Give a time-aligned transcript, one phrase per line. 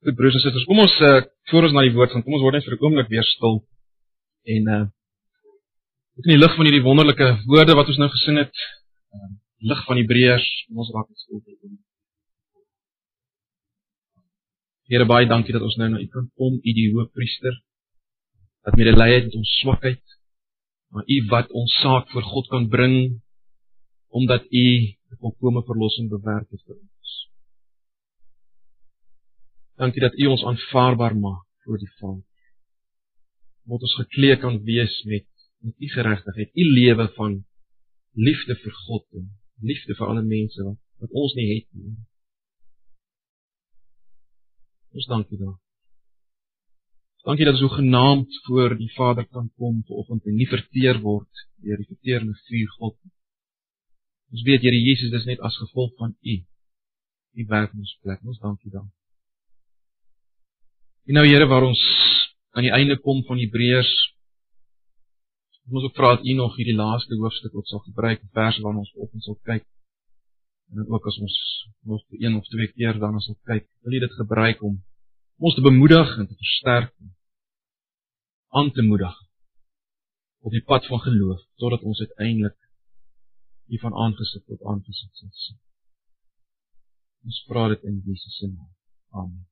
[0.00, 1.16] Goed broers en susters, kom ons uh,
[1.50, 2.22] voor ons na die woord gaan.
[2.24, 3.60] Kom ons word net vir 'n oomblik weer stil.
[4.54, 4.86] En uh
[6.20, 8.56] in die lig van hierdie wonderlike woorde wat ons nou gesing het,
[9.16, 9.30] uh,
[9.70, 10.48] lig van Hebreërs,
[10.80, 11.86] ons raak stil vir 'n oomblik.
[14.90, 17.54] Here baie dankie dat ons nou na U kan kom, U die Hoëpriester
[18.64, 20.04] wat medelee het met ons swakheid.
[20.92, 22.96] Maar U wat ons saak voor God kan bring
[24.08, 24.66] omdat U
[25.12, 26.99] 'n volkomme verlossing bewerk het vir ons.
[29.80, 32.26] Dankie dat U ons aanvaarbaar maak voor die Vader.
[33.64, 35.26] Moet ons geklee kan wees met
[35.60, 37.44] met U geregtigheid, U lewe van
[38.12, 39.26] liefde vir God en
[39.60, 41.94] liefde vir alle mense wat wat ons nie het nie.
[44.92, 45.56] Ons dankie daar.
[47.24, 51.44] Dankie dat ons so genaamd voor die Vader kan kom vanoggend en nie verteer word
[51.64, 52.96] deur die verteerende vuur God.
[54.32, 56.40] Ons weet Here Jesus dis net as gevolg van U.
[57.32, 58.24] U werk in ons plek.
[58.24, 58.88] Ons dankie dan.
[61.08, 61.82] En nou Here waar ons
[62.50, 63.92] aan die einde kom van Hebreërs
[65.70, 68.92] ons ook vra dat U nog hierdie laaste hoofstuk wat sal gebruik verse waarna ons
[69.04, 69.64] op ons sal kyk.
[70.70, 71.36] En ook as ons
[71.92, 74.80] nog een of twee keer dan sal kyk, wil U dit gebruik om
[75.38, 76.94] ons te bemoedig en te versterk
[78.58, 79.14] aan te moedig
[80.40, 82.58] op die pad van geloof totdat ons uiteindelik
[83.70, 85.60] U van aangesig tot aangesig sal sien.
[87.24, 88.74] Ons vra dit in Jesus se naam.
[89.10, 89.46] Amen.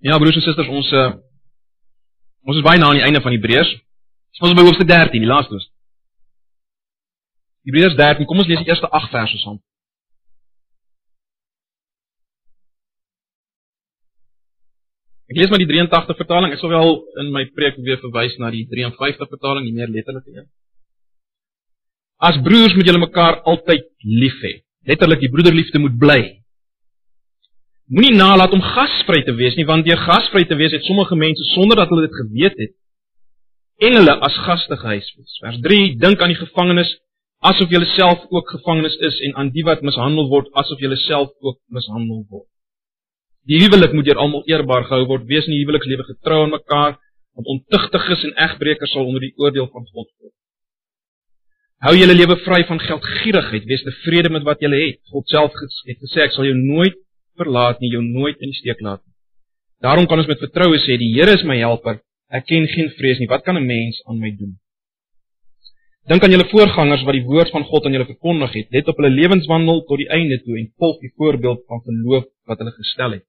[0.00, 1.08] Ja, broers en susters, ons uh,
[2.48, 3.72] ons is baie na aan die einde van Hebreërs.
[4.40, 5.74] Ons is by hoofstuk 13, die laaste hoofstuk.
[7.68, 9.58] Hebreërs 13, kom ons lees die eerste 8 verse saam.
[15.30, 16.54] Ek lees maar die 83 vertaling.
[16.56, 20.32] Ek sal wel in my preek weer verwys na die 53 vertaling, die meer letterlike
[20.32, 20.48] een.
[22.24, 24.56] As broers moet julle mekaar altyd lief hê.
[24.88, 26.20] Letterlik die broederliefde moet bly.
[27.90, 31.46] Moenie nalat om gasvry te wees nie, want deur gasvry te wees het sommige mense
[31.56, 32.74] sonder dat hulle dit geweet het,
[33.82, 35.38] engele as gaste gehuisves.
[35.42, 36.92] Vers 3: Dink aan die gevangenes
[37.50, 41.32] asof jy self ook gevangenes is en aan die wat mishandel word asof jy self
[41.40, 42.46] ook mishandel word.
[43.48, 45.26] Die huwelik moet deur almal eerbaar gehou word.
[45.26, 46.98] Wees in die huwelikslewe getrou aan mekaar,
[47.34, 50.34] want ontugtiges en egbreekers sal onder die oordeel van God kom.
[51.80, 53.64] Hou julle lewe vry van geldgierigheid.
[53.64, 55.00] Wees tevrede met wat julle het.
[55.10, 55.56] God self
[55.88, 56.98] het gesê ek sal jou nooit
[57.40, 59.14] verlaat nie, jou nooit in die steek laat nie.
[59.84, 62.02] Daarom kan ons met vertroue sê die Here is my helper.
[62.30, 63.30] Ek ken geen vrees nie.
[63.30, 64.58] Wat kan 'n mens aan my doen?
[66.08, 68.70] Dink aan julle voorgangers wat die woord van God aan julle verkondig het.
[68.74, 72.58] Let op hulle lewenswandel tot die einde toe en volg die voorbeeld van geloof wat
[72.58, 73.26] hulle gestel het.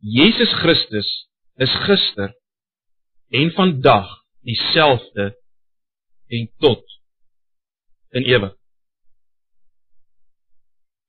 [0.00, 1.08] Jesus Christus
[1.56, 2.34] is gister
[3.30, 4.08] en vandag
[4.46, 5.34] dieselfde
[6.28, 6.84] en tot
[8.10, 8.54] in ewig.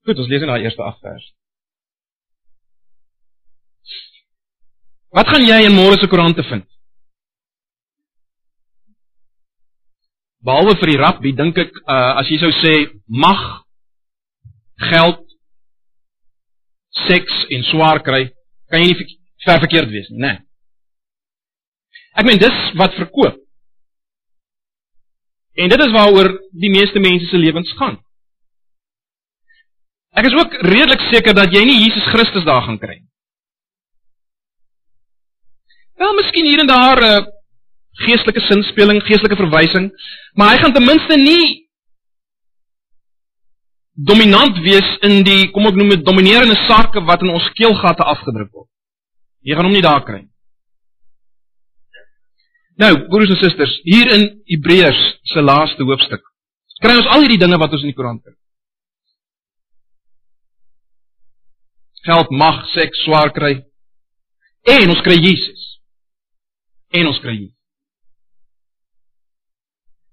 [0.07, 1.25] Goed, ons lees in daai eerste 8 vers.
[5.17, 6.65] Wat gaan jy in môre se koerante vind?
[10.45, 12.73] Behalwe vir die rabbi dink ek uh, as jy sou sê
[13.09, 13.41] mag
[14.91, 15.23] geld
[17.07, 18.27] seks en swaar kry,
[18.69, 19.07] kan jy nie
[19.45, 20.35] ver verkeerd wees nie, né?
[20.35, 20.43] Nee.
[22.17, 23.41] Ek meen dis wat verkoop.
[25.57, 27.97] En dit is waaroor die meeste mense se lewens gaan.
[30.17, 33.06] Ek is ook redelik seker dat jy nie Jesus Christus daar gaan kry nie.
[35.97, 37.25] Wel, miskien hier en daar 'n uh, eh,
[37.91, 39.91] geestelike sinspeling, geestelike verwysing,
[40.33, 41.67] maar hy gaan ten minste nie
[43.93, 48.51] dominant wees in die kom ek noem dit dominerende sake wat in ons keelgate afgedruk
[48.51, 48.69] word.
[49.41, 50.33] Jy gaan hom nie daar kry nie.
[52.77, 56.21] Nou, broers en susters, hier in Hebreërs se laaste hoofstuk,
[56.83, 58.35] kry ons al hierdie dinge wat ons in die Koran kry.
[62.05, 63.55] Geld, mag, seks, swaar kry.
[64.69, 65.76] En ons kry Jesus.
[66.95, 67.57] En ons kry Jesus.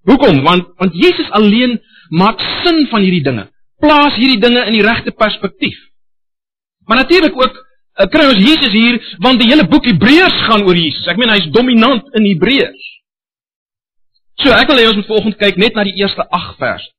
[0.05, 0.41] Hoekom?
[0.45, 1.79] Want want Jesus alleen
[2.09, 3.47] maak sin van hierdie dinge.
[3.81, 5.77] Plaas hierdie dinge in die regte perspektief.
[6.85, 10.77] Maar natuurlik ook uh, kry ons Jesus hier want die hele boek Hebreërs gaan oor
[10.77, 11.07] Jesus.
[11.09, 12.91] Ek meen hy's dominant in Hebreërs.
[14.43, 16.91] So ek wil hê ons moet vanoggend kyk net na die eerste 8 verse.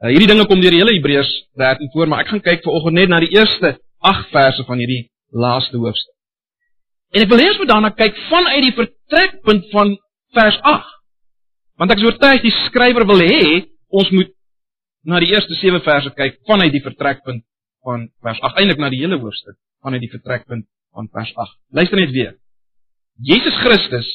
[0.00, 3.00] Uh, hierdie dinge kom deur die hele Hebreërs 13 voor, maar ek gaan kyk vanoggend
[3.02, 6.15] net na die eerste 8 verse van hierdie laaste hoofstuk.
[7.16, 9.94] En ek wil hê ons moet daarna kyk vanuit die vertrekpunt van
[10.36, 10.88] vers 8.
[11.80, 13.38] Want ek is oortuig die skrywer wil hê
[13.96, 14.34] ons moet
[15.08, 17.44] na die eerste 7 verse kyk vanuit die vertrekpunt
[17.86, 21.54] van vers 8, eintlik na die hele hoofstuk vanuit die vertrekpunt van vers 8.
[21.78, 22.34] Luister net weer.
[23.24, 24.08] Jesus Christus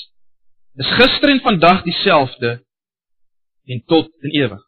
[0.78, 2.60] is gister en vandag dieselfde
[3.72, 4.62] en tot in ewig.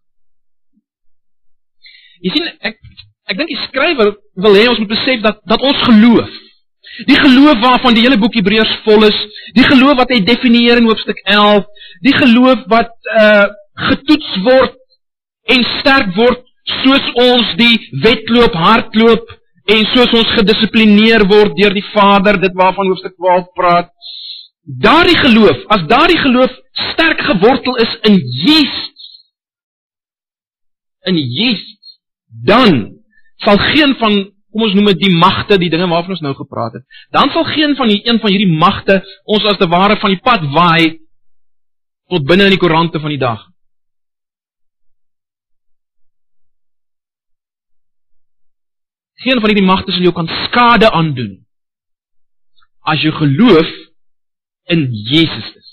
[2.25, 2.81] Jy sien ek
[3.29, 6.39] ek dink die skrywer wil hê ons moet besef dat dat ons geloof
[7.09, 9.19] Die geloof waarvan die hele boek Hebreërs vol is,
[9.57, 11.65] die geloof wat hy definieer in hoofstuk 11,
[12.05, 14.75] die geloof wat uh getoets word
[15.49, 16.43] en sterk word
[16.83, 17.73] soos ons die
[18.03, 19.31] wedloop hardloop
[19.73, 23.89] en soos ons gedissiplineer word deur die Vader, dit waarvan hoofstuk 12 praat.
[24.63, 26.53] Daardie geloof, as daardie geloof
[26.91, 29.09] sterk gewortel is in Jesus,
[31.09, 31.97] in Jesus,
[32.45, 32.77] dan
[33.43, 34.21] sal geen van
[34.53, 36.83] kom ons noem dit die magte, die dinge waarvan ons nou gepraat het.
[37.15, 40.21] Dan sal geen van die een van hierdie magte ons as te ware van die
[40.21, 40.99] pad waai
[42.11, 43.47] tot binne in die koerante van die dag.
[49.23, 51.39] Geen van hierdie magte sal jou kan skade aandoen
[52.83, 53.69] as jy geloof
[54.75, 55.69] in Jesus is.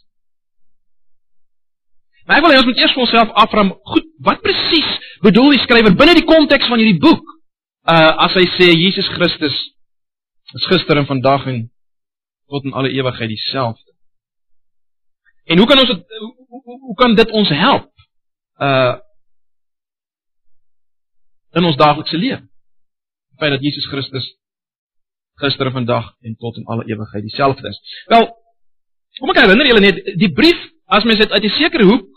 [2.25, 4.91] Maar ek wil hê ons moet eers vir onsself afvra, goed, wat presies
[5.25, 7.37] bedoel die skrywer binne die konteks van hierdie boek?
[7.89, 9.57] Uh as hy sê Jesus Christus
[10.55, 11.71] is gister en vandag en
[12.51, 13.93] tot in alle ewigheid dieselfde.
[15.45, 17.93] En hoe kan ons het, hoe, hoe, kan dit ons help
[18.59, 18.99] uh
[21.53, 22.43] in ons daaglikse lewe?
[23.31, 24.27] Die feit dat Jesus Christus
[25.41, 27.81] gister en vandag en tot in alle ewigheid dieselfde is.
[28.07, 28.29] Wel,
[29.19, 30.61] kom ek herinner julle net die brief
[30.91, 32.09] as mens dit uit 'n sekere hoek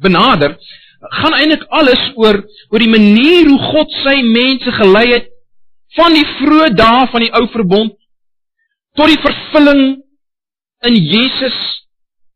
[0.00, 0.58] benader,
[1.00, 5.30] gaan eintlik alles oor oor die manier hoe God sy mense gelei het
[5.96, 7.96] van die vroeë dae van die ou verbond
[8.98, 9.82] tot die vervulling
[10.90, 11.58] in Jesus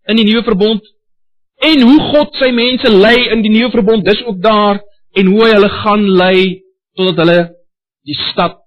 [0.08, 0.82] in die nuwe verbond
[1.64, 4.80] en hoe God sy mense lei in die nuwe verbond dis ook daar
[5.14, 6.38] en hoe hy hulle gaan lei
[6.96, 7.40] totdat hulle
[8.08, 8.60] die stad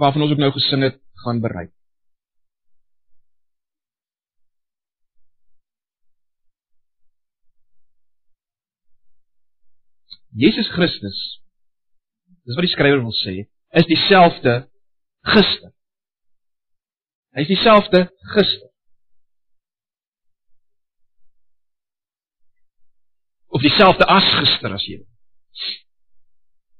[0.00, 1.72] waarvan ons ook nou gesing het gaan bereik
[10.36, 11.40] Jesus Christus
[12.50, 13.44] dis wat die skrywer wil sê,
[13.78, 14.54] is dieselfde
[15.30, 15.70] gister.
[17.36, 18.70] Hy is dieselfde gister.
[23.54, 24.98] Of dieselfde as gister as jy.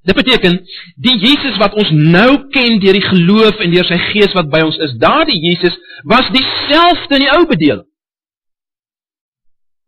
[0.08, 0.56] Dit beteken
[1.05, 4.62] die Jesus wat ons nou ken deur die geloof en deur sy gees wat by
[4.64, 5.76] ons is, daardie Jesus
[6.08, 7.87] was dieselfde in die ou bedeling.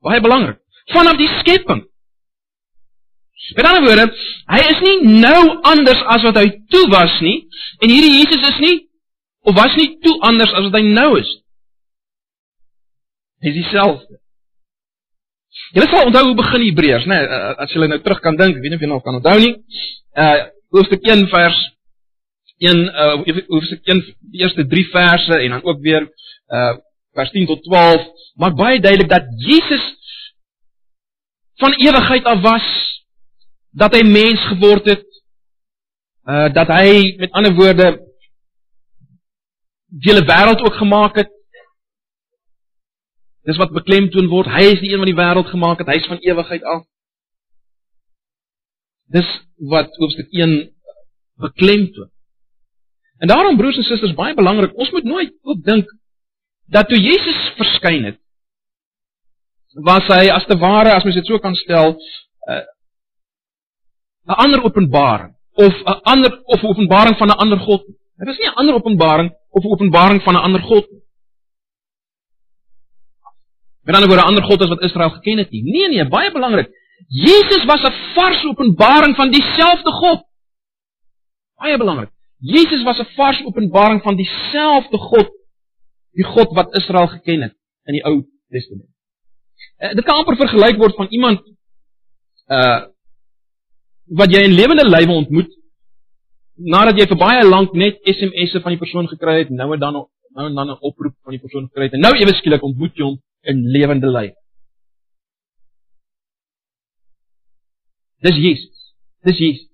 [0.05, 0.61] Baie belangrik.
[0.93, 1.87] Vanaf die skepping
[3.57, 4.07] Met ander woorde,
[4.55, 7.41] hy is nie nou anders as wat hy toe was nie
[7.83, 8.77] en hierdie Jesus is nie
[9.43, 11.31] of was nie toe anders as wat hy nou is.
[13.43, 14.21] Hy is dieselfde.
[15.75, 17.19] Julle sal onthou hoe begin Hebreërs, né?
[17.19, 19.39] Nee, as julle nou terug kan dink, ek weet nie of julle nog kan onthou
[19.43, 19.55] nie.
[20.17, 21.59] Uh hoofstuk 1 vers
[22.65, 23.17] 1 uh
[23.51, 26.77] hoofstuk 1 die eerste 3 verse en dan ook weer uh
[27.19, 28.07] vers 10 tot 12
[28.41, 29.85] maak baie duidelik dat Jesus
[31.61, 32.69] van ewigheid af was
[33.73, 35.07] dat hy mens geword het
[36.29, 37.89] uh dat hy met ander woorde
[39.93, 41.31] die hele wêreld ook gemaak het.
[43.43, 44.49] Dis wat beklemtoon word.
[44.49, 45.91] Hy is die een wat die wêreld gemaak het.
[45.91, 46.85] Hy is van ewigheid af.
[49.13, 50.55] Dis wat hoofstuk 1
[51.43, 52.11] beklemtoon.
[53.19, 55.91] En daarom broers en susters baie belangrik ons moet nooit ook dink
[56.67, 58.19] dat toe Jesus verskyn het
[59.89, 62.65] was hy as te ware as mens dit so kan stel uh,
[64.27, 67.83] 'n ander openbaring of 'n ander of 'n openbaring van 'n ander God.
[68.17, 71.03] Dit is nie 'n ander openbaring of 'n openbaring van 'n ander God nie.
[73.83, 75.63] Met ander woorde 'n ander God as wat Israel geken het nie.
[75.63, 76.69] Nee nee, baie belangrik.
[77.09, 80.25] Jesus was 'n vars openbaring van dieselfde God.
[81.57, 82.11] Baie belangrik.
[82.39, 85.29] Jesus was 'n vars openbaring van dieselfde God,
[86.13, 88.89] die God wat Israel geken het in die Ou Testament.
[89.79, 91.41] Uh, dit kan amper vergelyk word van iemand
[92.47, 92.87] uh
[94.19, 95.51] wat jy in lewende lywe ontmoet
[96.73, 99.99] nadat jy vir baie lank net SMS'e van die persoon gekry het, nou en dan
[100.33, 102.97] nou en dan 'n oproep van die persoon gekry het en nou ewe skielik ontmoet
[102.97, 104.37] jy hom in lewende lywe.
[108.23, 108.95] Dis Jesus.
[109.27, 109.69] Dis Jesus.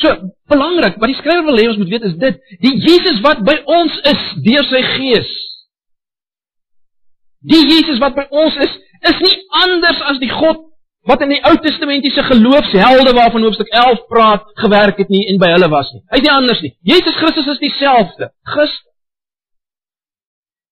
[0.00, 0.08] So,
[0.48, 3.56] belangrik, wat die skrywer wil hê ons moet weet is dit, die Jesus wat by
[3.68, 5.32] ons is deur sy Gees.
[7.40, 8.72] Die Jesus wat by ons is,
[9.10, 10.69] is nie anders as die God
[11.08, 15.48] wat in die Ou Testamentiese geloofshelde waarvan hoofstuk 11 praat, gewerk het nie en by
[15.54, 16.02] hulle was nie.
[16.12, 16.74] Hy is nie anders nie.
[16.92, 18.32] Jesus Christus is dieselfde.
[18.42, 18.90] Gister.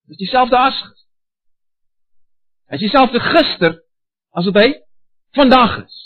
[0.09, 1.07] Dis dieselfde as gister.
[2.69, 3.79] Hy is dieselfde gister
[4.37, 4.69] as wat hy
[5.37, 5.97] vandag is.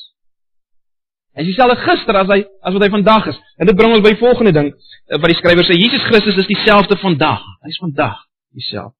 [1.33, 3.38] Hy is dieselfde gister as hy as wat hy vandag is.
[3.59, 6.50] En dit bring ons by volgende ding eh, wat die skrywer sê, Jesus Christus is
[6.50, 7.43] dieselfde vandag.
[7.64, 8.21] Hy is vandag
[8.55, 8.99] dieselfde.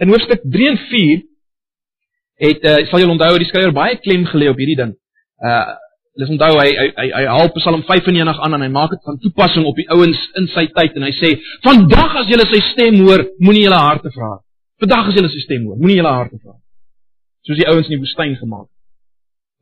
[0.00, 1.26] In hoofstuk 3 en 4
[2.40, 4.96] het uh, sal jy onthou die skrywer baie klem gelê op hierdie ding.
[5.44, 5.76] Uh
[6.18, 9.18] Dis onthou hy hy hy, hy haal Psalm 95 aan en hy maak dit van
[9.22, 11.30] toepassing op die ouens in sy tyd en hy sê:
[11.64, 14.32] "Vandag as julle sy stem hoor, moenie julle harte vra.
[14.82, 16.56] Vandag as julle sy stem hoor, moenie julle harte vra."
[17.46, 18.76] Soos die ouens in die woestyn gemaak het.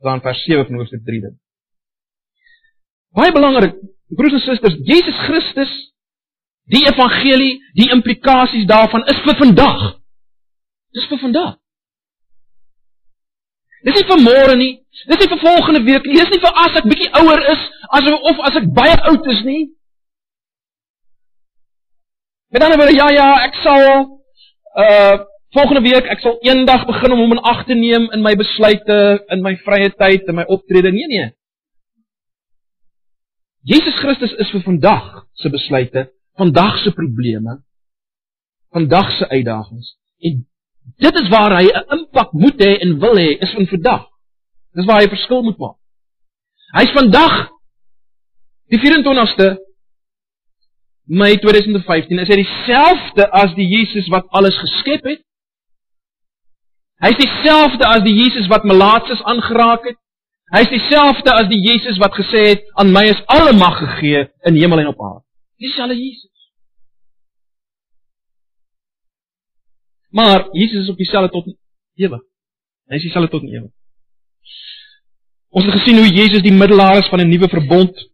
[0.09, 1.37] Dan vers 7 van Hoofstuk 3 dit.
[3.15, 3.77] Baie belangrik,
[4.17, 5.71] broers en susters, Jesus Christus,
[6.69, 9.81] die evangelie, die implikasies daarvan is vir vandag.
[10.97, 11.55] Dis vir vandag.
[13.87, 14.71] Dis nie vir môre nie,
[15.07, 17.61] dis nie vir volgende week nie, dis nie vir as ek bietjie ouer is,
[17.95, 19.61] as of as ek baie oud is nie.
[22.51, 23.85] Met ander woorde, ja ja, ek sal
[24.83, 25.17] uh
[25.55, 28.97] volgende week ek sal eendag begin om hom in ag te neem in my besluite,
[29.33, 30.91] in my vrye tyd, in my optrede.
[30.93, 31.29] Nee nee.
[33.65, 35.07] Jesus Christus is vir vandag
[35.41, 36.05] se besluite,
[36.37, 37.57] vandag se probleme,
[38.75, 39.95] vandag se uitdagings.
[40.21, 40.45] En
[40.97, 44.07] dit is waar hy 'n impak moet hê en wil hê is van vandag.
[44.73, 45.77] Dis waar hy 'n verskil moet maak.
[46.77, 47.49] Hy's vandag
[48.69, 49.57] die 24ste
[51.09, 55.21] Mei 2015 is hy dieselfde as die Jesus wat alles geskep het.
[57.01, 59.97] Hy's dieselfde as die Jesus wat melaatses aangeraak het.
[60.53, 64.27] Hy is dieselfde as die Jesus wat gesê het aan my is alle mag gegee
[64.49, 65.25] in hemel en op aarde.
[65.57, 66.38] Dis al Jesus.
[70.09, 71.55] Maar Jesus is op dieselfde tot
[71.95, 72.21] ewig.
[72.89, 73.71] Hy is dieselfde tot ewig.
[75.49, 78.09] Ons het gesien hoe Jesus die middelaar is van 'n nuwe verbond.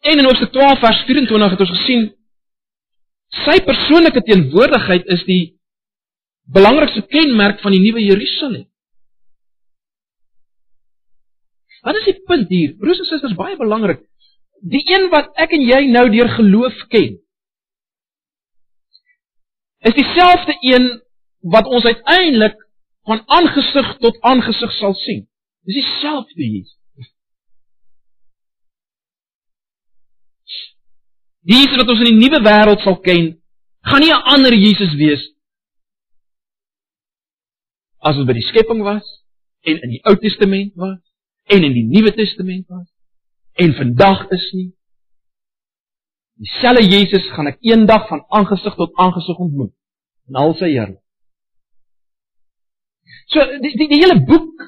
[0.00, 2.14] En in Hoofstuk 12 vers 24 het ons gesien
[3.44, 5.58] sy persoonlike teenwoordigheid is die
[6.52, 8.66] belangrikste kenmerk van die nuwe Jerusalem.
[11.82, 12.74] Wat is die punt hier?
[12.76, 14.00] Broers en susters, baie belangrik.
[14.60, 17.18] Die een wat ek en jy nou deur geloof ken,
[19.78, 21.02] is dieselfde een
[21.40, 22.68] wat ons uiteindelik
[23.02, 25.28] van aangesig tot aangesig sal sien.
[25.62, 26.76] Dis dieselfde Jesus.
[31.40, 33.30] Die Jesus wat ons in die nuwe wêreld sal ken,
[33.80, 35.22] gaan nie 'n ander Jesus wees
[37.98, 39.06] as wat by die skepping was
[39.66, 41.00] en in die Ou Testament was
[41.44, 42.86] en in die Nuwe Testament was
[43.52, 44.72] en vandag is nie.
[46.38, 49.74] Dieselfde Jesus gaan ek eendag van aangesig tot aangesig ontmoet
[50.28, 51.04] in al sy heerlikheid.
[53.32, 54.66] So die die, die hele boek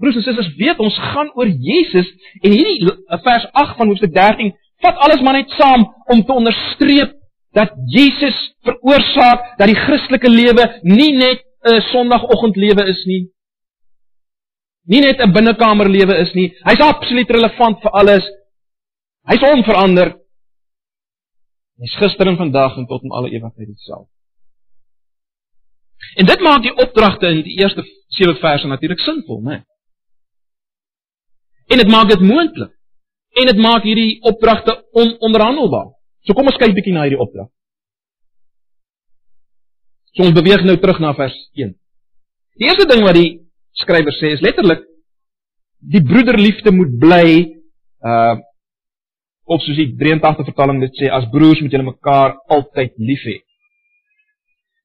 [0.00, 2.08] broers en susters weet ons gaan oor Jesus
[2.42, 2.90] en hierdie
[3.24, 4.52] vers 8 van Hoofstuk 13
[4.84, 7.14] vat alles maar net saam om te onderstreep
[7.56, 8.36] dat Jesus
[8.66, 13.22] veroorsaak dat die Christelike lewe nie net 'n Sondagoggendlewe is nie,
[14.86, 16.52] nie net 'n binnekamerlewe is nie.
[16.64, 18.24] Hy's absoluut relevant vir alles.
[19.26, 20.14] Hy's onverander.
[21.82, 24.12] Hy's gister en vandag en tot in alle ewigheid dieselfde.
[26.16, 27.84] En dit maak die opdragte in die eerste
[28.16, 29.60] 7 verse natuurlik sinvol, né?
[31.66, 32.72] En dit maak dit moontlik.
[33.36, 35.92] En dit maak hierdie opdragte ononderhandelbaar.
[36.24, 37.50] So kom ons kyk bietjie na hierdie opdrag.
[40.16, 41.74] So ons beweeg nou terug na vers 1.
[42.56, 43.30] Die eerste ding wat die
[43.76, 44.86] skrywer sê is letterlik
[45.92, 47.28] die broederliefde moet bly
[48.00, 48.36] uh
[49.46, 53.38] of soos die 83 vertaling dit sê as broers moet julle mekaar altyd lief hê.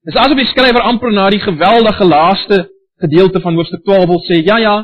[0.06, 2.64] Dis asof die skrywer amper na die geweldige laaste
[3.02, 4.76] gedeelte van hoofstuk 12 wil sê ja ja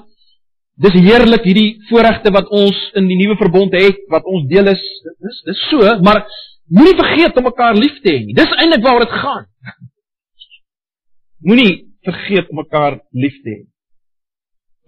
[0.82, 4.82] dis heerlik hierdie voorregte wat ons in die nuwe verbond het wat ons deel is
[5.26, 6.24] dis dis so maar
[6.68, 8.36] moenie vergeet om mekaar lief te hê nie.
[8.36, 9.46] Dis eintlik waaroor dit gaan.
[11.48, 11.72] Moenie
[12.04, 13.60] vergeet om mekaar lief te hê.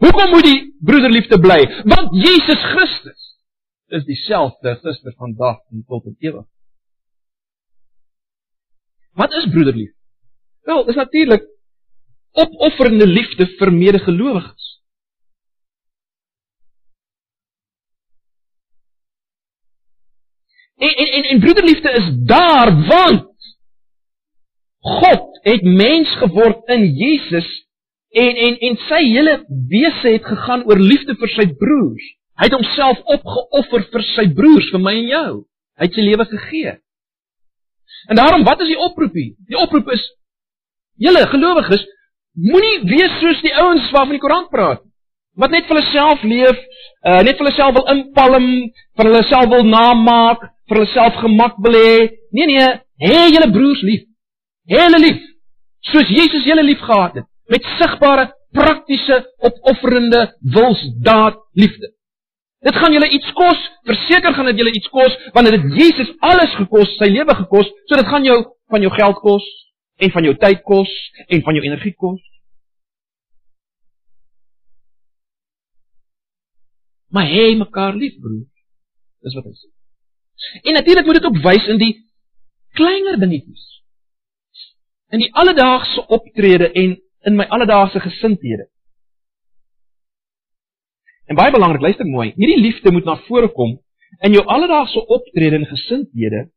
[0.04, 1.60] Hoekom moet die broederliefde bly?
[1.92, 3.29] Want Jesus Christus
[3.90, 6.46] is dieselfde gister, vandag en tot in ewig.
[9.18, 9.96] Wat is broederliefde?
[10.62, 11.46] Wel, dis natuurlik
[12.32, 14.68] opofferende liefde vir medegelowiges.
[20.76, 23.56] En en en, en broederliefde is daar want
[24.78, 27.68] God het mens geword in Jesus
[28.10, 29.34] En en en sy hele
[29.70, 32.06] wese het gegaan oor liefde vir sy broers.
[32.40, 35.32] Hy het homself opgeoffer vir sy broers, vir my en jou.
[35.76, 36.72] Hy het sy lewe gegee.
[38.08, 39.34] En daarom, wat is die oproep hier?
[39.50, 40.06] Die oproep is
[41.00, 41.84] julle gelowiges,
[42.40, 44.80] moenie wees soos die ouens waarvan die Koran praat.
[45.40, 46.64] Wat net vir hulle self leef,
[47.04, 48.48] uh, net vir hulle self wil inpalm,
[48.96, 51.94] vir hulle self wil namaak, vir hulle self gemak wil hê.
[52.36, 52.68] Nee nee,
[53.04, 54.08] hê julle broers lief.
[54.70, 55.22] Hê hulle lief.
[55.92, 60.20] Soos Jesus julle lief gehad het met sigbare, praktiese, opofferende
[60.54, 61.90] wilsdaad liefde.
[62.60, 63.60] Dit gaan julle iets kos.
[63.88, 67.70] Verseker gaan dit julle iets kos want dit het Jesus alles gekos, sy lewe gekos.
[67.88, 68.38] So dit gaan jou
[68.72, 69.46] van jou geld kos
[70.00, 70.92] en van jou tyd kos
[71.26, 72.20] en van jou energie kos.
[77.10, 78.46] Maar hê hey, mekaar lief, broer.
[79.24, 79.68] Dis wat hy sê.
[80.62, 81.94] En natuurlik moet dit ook wys in die
[82.78, 83.64] kleiner dingetjies.
[85.10, 86.94] In die alledaagse optrede en
[87.26, 88.68] in my alledaagse gesindhede.
[91.30, 93.76] En baie belangrik, luister mooi, hierdie liefde moet na vore kom
[94.26, 96.48] in jou alledaagse optrede en gesindhede.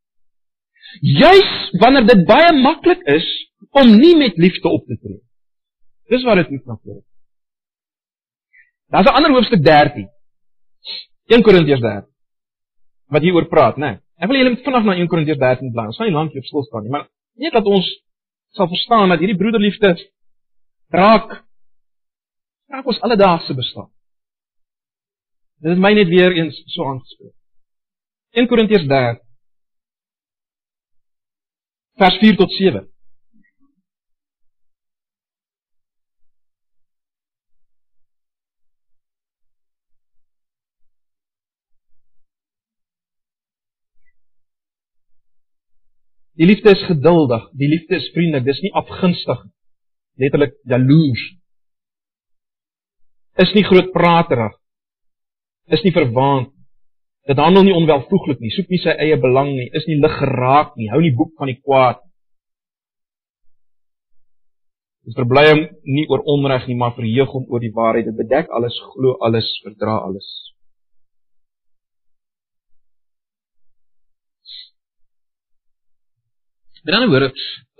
[1.02, 1.52] Juis
[1.82, 3.28] wanneer dit baie maklik is
[3.70, 5.22] om nie met liefde op te tree.
[6.10, 7.12] Dis waar dit moet na vore kom.
[8.94, 10.10] Daar's 'n ander hoofstuk 13.
[11.30, 12.10] 1 Korintiërs 13
[13.14, 14.02] wat hier oor praat, né?
[14.18, 15.88] Ek wil julle vinnig na 1 Korintiërs 13 blaai.
[15.88, 17.88] Ons gaan nie lank hier op stil staan nie, maar net dat ons
[18.58, 19.98] sal verstaan dat hierdie broederliefde
[20.90, 21.44] raak
[22.74, 23.93] raak ons alledaagse bestaan.
[25.64, 27.36] Dit is my net weer eens so aangespreek.
[28.36, 29.22] 1 Korintiërs 13
[32.02, 32.82] vers 4 tot 7.
[46.34, 49.46] Die liefde is geduldig, die liefde is vriendelik, dis nie afgunstig
[50.20, 51.24] letterlik jaloers.
[53.40, 54.58] Is nie grootpraterig.
[55.72, 56.52] Is nie verwaand.
[57.24, 60.74] Dit handel nie onwelvoeglik nie, soek nie sy eie belang nie, is nie lig geraak
[60.76, 62.02] nie, hou nie boek van die kwaad.
[65.08, 68.08] Dis verbly hom nie oor onreg nie, maar verheug hom oor die waarheid.
[68.08, 70.28] Dit bedek alles, glo alles, verdra alles.
[76.84, 77.32] Met ander woorde,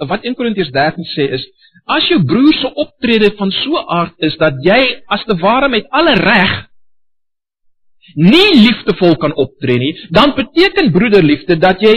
[0.08, 1.44] wat 1 Korintiërs 13 sê is,
[1.92, 5.68] as jou broer se optrede van so 'n aard is dat jy as te ware
[5.70, 6.54] met alle reg
[8.16, 11.94] nie liefdevol kan optree nie, dan beteken broederliefde dat jy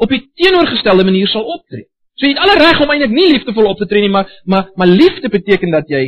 [0.00, 1.86] op die teenoorgestelde manier sal optree.
[2.14, 4.70] So jy het alle reg om eintlik nie liefdevol op te tree nie, maar maar
[4.74, 6.02] maar liefde beteken dat jy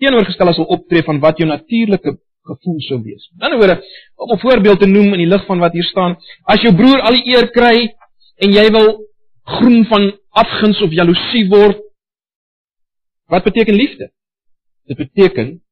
[0.00, 2.16] teenoorgestelde sal optree van wat jou natuurlike
[2.50, 3.28] gevoel sou wees.
[3.32, 3.84] In 'n ander woorde,
[4.16, 7.00] om 'n voorbeeld te noem in die lig van wat hier staan, as jou broer
[7.00, 7.94] al die eer kry
[8.36, 8.88] en jy wil
[9.44, 11.78] groen van afguns of jaloesie word.
[13.26, 14.12] Wat beteken liefde?
[14.86, 15.62] Dit beteken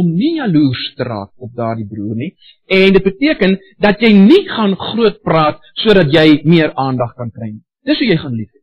[0.00, 2.30] om nie jaloers te raak op daardie broer nie
[2.78, 7.50] en dit beteken dat jy nie gaan groot praat sodat jy meer aandag kan kry
[7.52, 7.64] nie.
[7.88, 8.62] Dis hoe jy gaan lief hê.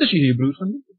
[0.00, 0.96] Dis hoe jy jou broer gaan lief hê.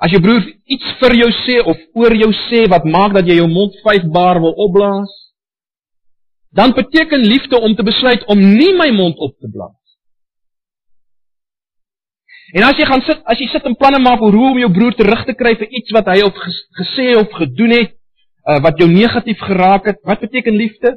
[0.00, 3.36] As jou broer iets vir jou sê of oor jou sê wat maak dat jy
[3.42, 5.12] jou mond vyf bar wil opblaas,
[6.56, 9.79] dan beteken liefde om te besluit om nie my mond op te blaas.
[12.56, 14.70] En as jy gaan sit, as jy sit en planne maak oor hoe om jou
[14.74, 16.38] broer terug te kry vir iets wat hy of
[16.80, 17.94] gesê of gedoen het,
[18.48, 20.96] uh, wat jou negatief geraak het, wat beteken liefde?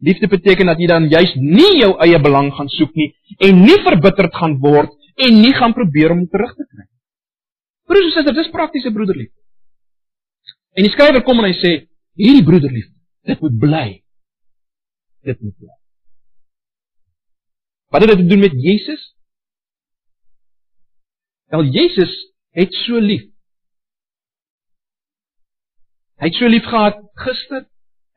[0.00, 3.10] Liefde beteken dat jy dan juis nie jou eie belang gaan soek nie
[3.44, 6.86] en nie verbitterd gaan word en nie gaan probeer om terug te kry.
[7.90, 9.36] Broers en susters, dis praktiese broederliefde.
[10.78, 11.72] En die skrywer kom en hy sê,
[12.16, 12.94] hierdie broederliefde,
[13.28, 13.88] dit moet bly
[15.22, 15.76] dit moet bly.
[17.90, 19.02] Wat het dit te doen met Jesus?
[21.50, 22.12] Wel Jesus
[22.54, 23.26] het so lief.
[26.20, 27.64] Hy het so lief gehad gister,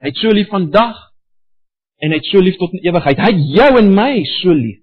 [0.04, 0.98] hy het so lief vandag
[2.04, 3.22] en hy het so lief tot in ewigheid.
[3.24, 4.82] Hy het jou en my so lief.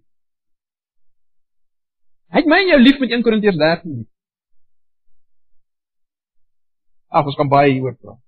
[2.30, 4.00] Hy het my en jou lief met 1 Korintiërs 13.
[7.10, 8.18] Ag, ons kan baie hieroor praat.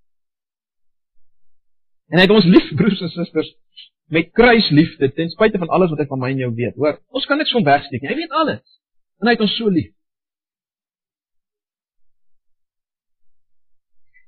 [2.12, 3.50] En hy het ons lief broers en susters
[4.12, 6.76] met kruisliefde ten spyte van alles wat hy van my en jou weet.
[6.76, 8.10] Hoor, ons kan niks van wegsteek nie.
[8.12, 8.62] Hy weet alles.
[9.22, 9.94] En hy het ons so lief.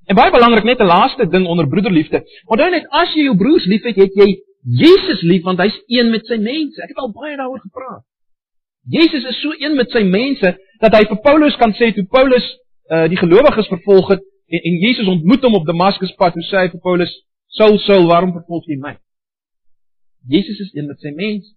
[0.06, 2.24] En baie belangrik net 'n laaste ding onder broederliefde.
[2.44, 4.28] Onthou net as jy jou broers liefhet, het jy
[4.64, 6.82] Jesus lief want hy's een met sy mense.
[6.82, 8.04] Ek het al baie daaroor gepraat.
[8.88, 12.44] Jesus is so een met sy mense dat hy vir Paulus kan sê toe Paulus
[12.92, 16.64] uh die gelowiges vervolg het en, en Jesus ontmoet hom op Damaskus pad, hoe sê
[16.64, 17.12] hy vir Paulus
[17.54, 18.96] Saul, Saul, waarom vervolg jy my?
[20.28, 21.52] Jesus is een met sy mens.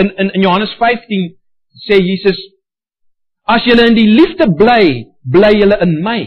[0.00, 1.36] In in in Johannes 15
[1.88, 2.38] sê Jesus
[3.44, 4.84] as julle in die liefde bly,
[5.22, 6.20] bly julle in my.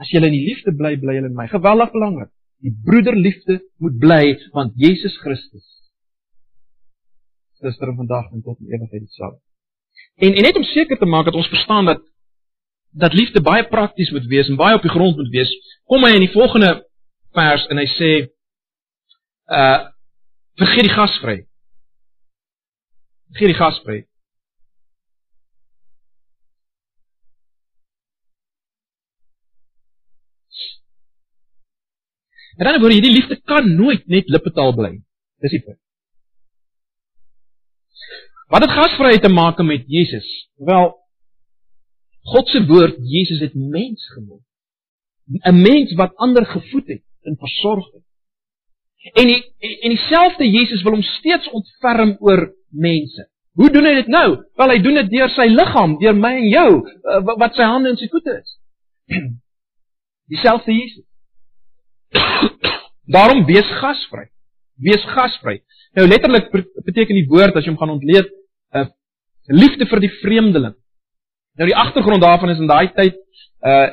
[0.00, 1.46] As julle in die liefde bly, bly julle in my.
[1.50, 2.32] Geweldig belangrik.
[2.64, 4.24] Die broederliefde moet bly
[4.56, 5.66] want Jesus Christus
[7.60, 9.40] is er vandag en tot in ewigheid dieselfde.
[10.16, 12.00] En en net om seker te maak dat ons verstaan dat
[12.90, 15.50] dat liefde baie prakties moet wees en baie op die grond moet wees,
[15.84, 16.70] kom hy in die volgende
[17.36, 18.10] vers en hy sê
[19.52, 19.88] uh
[20.60, 21.36] vergeet die gasvry.
[23.30, 23.98] Vergeet die gasvry.
[32.60, 34.92] En dan word hierdie liefde kan nooit net lippetaal bly.
[35.40, 35.78] Dis die punt.
[38.52, 40.26] Wat het gasvryheid te maak met Jesus?
[40.68, 40.92] Wel,
[42.34, 44.44] God se woord Jesus het mens geword.
[45.48, 48.04] 'n Mens wat ander gevoed het en versorg het.
[49.14, 53.28] En die en dieselfde Jesus wil hom steeds ontferm oor mense.
[53.52, 54.44] Hoe doen hy dit nou?
[54.54, 57.88] Wel hy doen dit deur sy liggaam, deur my en jou eh, wat sy hande
[57.88, 58.58] en sy voete is.
[60.32, 61.09] Dieselfde Jesus.
[63.16, 64.28] Daarom wees gasvry.
[64.76, 65.60] Wees gasvry.
[65.98, 66.50] Nou letterlik
[66.84, 68.88] beteken die woord as jy hom gaan ontleed, 'n uh, eh,
[69.46, 70.76] liefde vir die vreemdeling.
[71.58, 73.18] Nou die agtergrond daarvan is in daai tyd
[73.66, 73.88] uh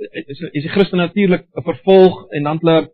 [0.00, 2.88] is is die Christen natuurlik vervolg en dan hulle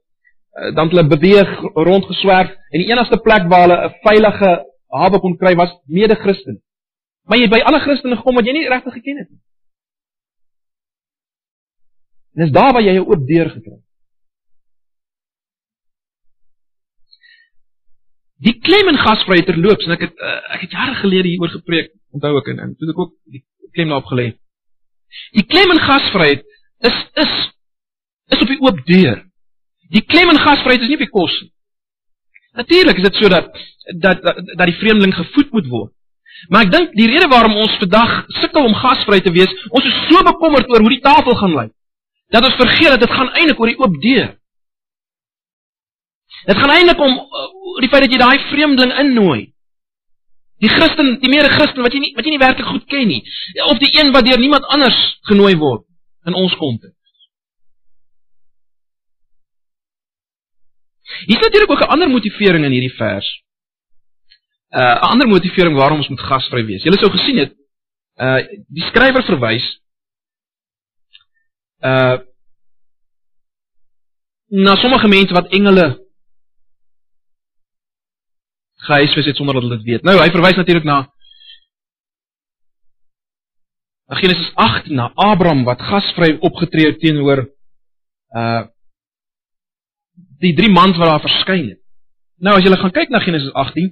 [0.57, 4.51] Eh, dan hulle beweeg rondgeswerf en die enigste plek waar hulle 'n veilige
[4.89, 6.63] hawe kon kry was mede-Christen.
[7.29, 9.41] Maar jy by ander Christene gekom wat jy nie regtig geken het nie.
[12.37, 13.85] En dis daar waar jy jou oop deur gekry het.
[18.45, 21.95] Die klem in gasvryheid terloops en ek het uh, ek het jare gelede hieroor gepreek,
[22.13, 23.41] onthou ek en, en toe ek ook die
[23.73, 24.27] klem daarop gelê.
[25.39, 26.45] Die klem in gasvryheid
[26.91, 27.33] is is
[28.37, 29.23] is op die oop deur.
[29.97, 31.53] Die klem in gasvryheid is nie op die kos nie.
[32.61, 33.49] Natuurlik is dit so dat
[34.05, 35.93] dat dat die vreemdeling gevoed moet word.
[36.53, 39.99] Maar ek dink die rede waarom ons vandag sukkel om gasvry te wees, ons is
[40.11, 41.73] so bekommerd oor hoe die tafel gaan lyk,
[42.35, 44.31] dat ons vergeet dat dit gaan eintlik oor die oop deur.
[46.47, 47.47] Dit gaan eintlik om uh,
[47.83, 49.41] die feit dat jy daai vreemdeling innooi.
[50.65, 53.23] Die Christen, die mede Christen wat jy nie wat jy nie werklik goed ken nie,
[53.69, 55.85] of die een wat deur niemand anders genooi word
[56.27, 56.95] in ons konteks.
[61.27, 63.29] Hier is natuurlik ook 'n ander motivering in hierdie vers.
[64.71, 66.83] Uh 'n ander motivering waarom ons moet gasvry wees.
[66.83, 67.53] Julle sou gesien het,
[68.17, 69.67] uh die skrywer verwys
[71.85, 72.19] uh
[74.47, 75.87] na sommige mense wat engele
[78.87, 80.03] gehuisves het sonder dat hulle dit weet.
[80.03, 81.01] Nou, hy verwys natuurlik na
[84.07, 87.49] Genesis 8 na Abraham wat gasvry opgetree het teenoor
[88.37, 88.65] uh
[90.39, 91.81] die drie mans wat daar verskyn het.
[92.37, 93.89] Nou as jy gaan kyk na Genesis 18,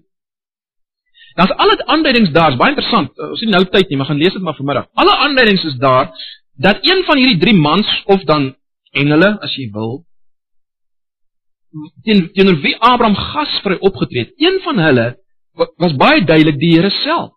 [1.39, 3.11] dan's al die aanduidings daar, is baie interessant.
[3.17, 4.91] Uh, ons het nou tyd nie, maar gaan lees dit maar vanmiddag.
[5.01, 6.13] Alle aanduidings is daar
[6.55, 8.57] dat een van hierdie drie mans of dan
[8.91, 10.05] engele as jy wil
[12.07, 14.35] teen teenoor wie Abraham gasvry opgetree het.
[14.39, 15.07] Een van hulle
[15.83, 17.33] was baie duidelik die Here self.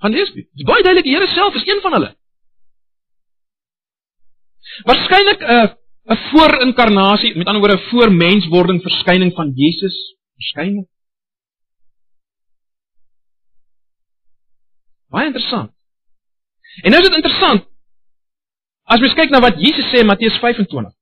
[0.00, 0.48] Gaan lees dit.
[0.52, 2.10] Dis baie duidelik die Here self is een van hulle.
[4.84, 5.68] Waarskynlik 'n uh,
[6.12, 10.88] 'n voorinkarnasie, met ander woorde 'n voormenswording verskyning van Jesus verskyning.
[15.08, 15.70] Baie interessant.
[16.82, 17.72] En nou is dit interessant
[18.84, 20.92] as mens kyk na wat Jesus sê in Matteus 25.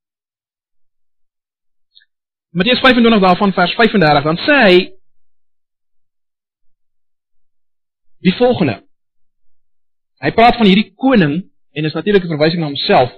[2.53, 4.77] Matteus 25 daarvan vers 35, dan sê hy
[8.23, 8.83] die volgende.
[10.23, 11.41] Hy praat van hierdie koning
[11.73, 13.11] en is natuurlik 'n verwysing na homself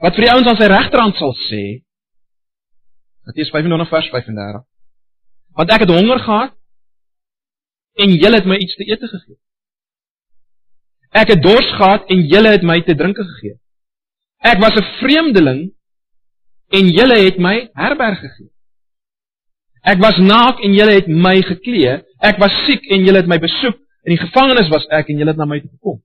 [0.00, 1.82] wat vir die ouens aan sy regterhand sal sê
[3.26, 4.64] Matteus 25 vers 35
[5.56, 6.52] Want ek het honger gehad
[7.96, 9.38] en julle het my iets te ete gegee.
[11.16, 13.56] Ek het dors gehad en julle het my te drinke gegee.
[14.46, 15.60] Ek was 'n vreemdeling
[16.78, 18.50] en julle het my herberg gegee.
[19.82, 22.02] Ek was naak en julle het my geklee.
[22.18, 23.78] Ek was siek en julle het my besoek.
[24.06, 26.02] In die gevangenis was ek en julle het na my toe gekom.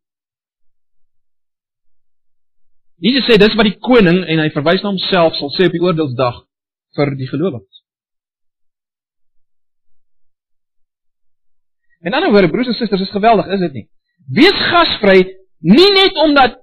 [3.01, 5.81] Jesus sê dis wat die koning en hy verwys na homself sal sê op die
[5.81, 6.43] oordeelsdag
[6.97, 7.81] vir die gelowiges.
[12.05, 13.87] En dan oor broers en susters is geweldig, is dit nie?
[14.33, 15.17] Wees gasvry
[15.61, 16.61] nie net omdat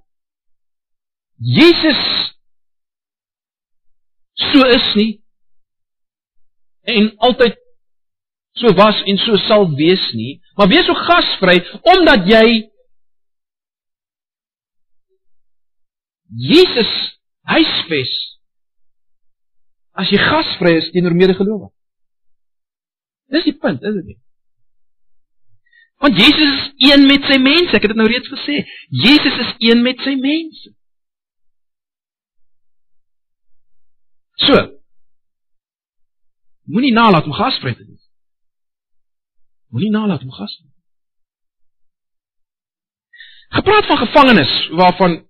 [1.38, 2.02] Jesus
[4.52, 5.12] so is nie
[6.88, 7.58] en altyd
[8.58, 11.60] so was en so sal wees nie, maar wees so gasvry
[11.94, 12.46] omdat jy
[16.48, 16.90] Jesus
[17.48, 18.14] huisves
[19.98, 21.74] as jy gasvry is teenoor medegelowiges.
[23.32, 24.18] Dis die punt, is dit nie?
[25.98, 28.60] Want Jesus is een met sy mense, ek het dit nou reeds gesê.
[29.02, 30.70] Jesus is een met sy mense.
[34.46, 34.56] So.
[36.68, 38.04] Moenie nalat om gasvry te wees.
[39.72, 40.68] Moenie nalat om gasvry.
[43.48, 45.28] Gepraat van gevangenes waarvan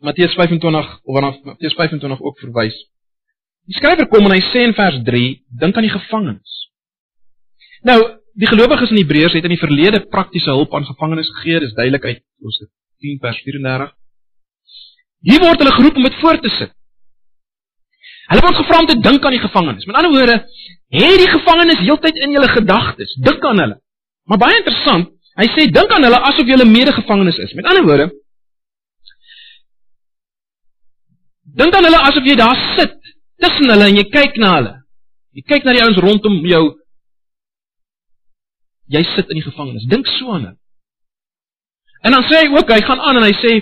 [0.00, 2.76] Matteus 25 of vanaf Matteus 25 ook verwys.
[3.66, 5.24] Die skrywer kom en hy sê in vers 3,
[5.60, 6.54] dink aan die gevangenes.
[7.82, 7.98] Nou,
[8.38, 12.06] die gelowiges in Hebreërs het in die verlede praktiese hulp aan gevangenes gegee, dis duidelik
[12.06, 12.62] uit ons
[13.02, 13.92] 10 vers 34.
[15.26, 16.77] Hier word hulle geroep om dit voor te sit.
[18.28, 19.86] Hulle word gevra om te dink aan die gevangenes.
[19.88, 20.40] Met ander woorde,
[20.92, 23.78] hê die gevangenes heeltyd in julle gedagtes, dink aan hulle.
[24.28, 27.54] Maar baie interessant, Hy sê dink aan hulle asof jy hulle medegevangenes is.
[27.54, 28.08] Met ander woorde,
[31.60, 32.96] dink aan hulle asof jy daar sit
[33.38, 34.74] tussen hulle en jy kyk na hulle.
[35.38, 36.64] Jy kyk na die ouens rondom jou.
[38.90, 39.86] Jy sit in die gevangenis.
[39.86, 40.56] Dink so aan hulle.
[42.02, 43.54] En dan sê hy ook, hy gaan aan en hy sê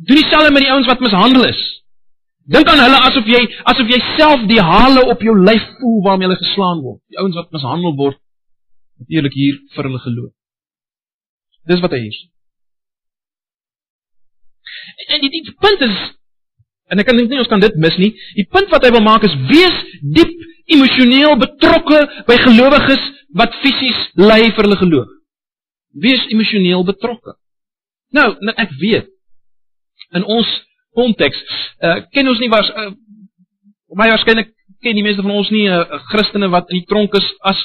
[0.00, 1.60] doen dieselfde met die ouens wat mishandel is.
[2.50, 3.40] Dink aan hulle asof jy
[3.72, 7.00] asof jy self die hale op jou lyf voel waarmee hulle geslaan word.
[7.12, 8.18] Die ouens wat mishandel word
[9.00, 10.32] natuurlik hier vir hulle geloof.
[11.70, 12.26] Dis wat hy hier sê.
[15.14, 16.00] En die, die punt is
[16.90, 18.10] en ek kan dink nie ons kan dit mis nie.
[18.34, 19.76] Die punt wat hy wil maak is wees
[20.16, 20.32] diep
[20.74, 23.04] emosioneel betrokke by gelowiges
[23.38, 25.12] wat fisies ly vir hulle geloof.
[26.02, 27.36] Wees emosioneel betrokke.
[28.14, 29.06] Nou, nou ek weet
[30.18, 30.50] in ons
[30.94, 31.38] konteks
[31.80, 32.90] uh, ken ons nie was uh,
[33.94, 37.14] my waarskynlik ken die meeste van ons nie 'n uh, Christene wat in die tronk
[37.14, 37.60] is as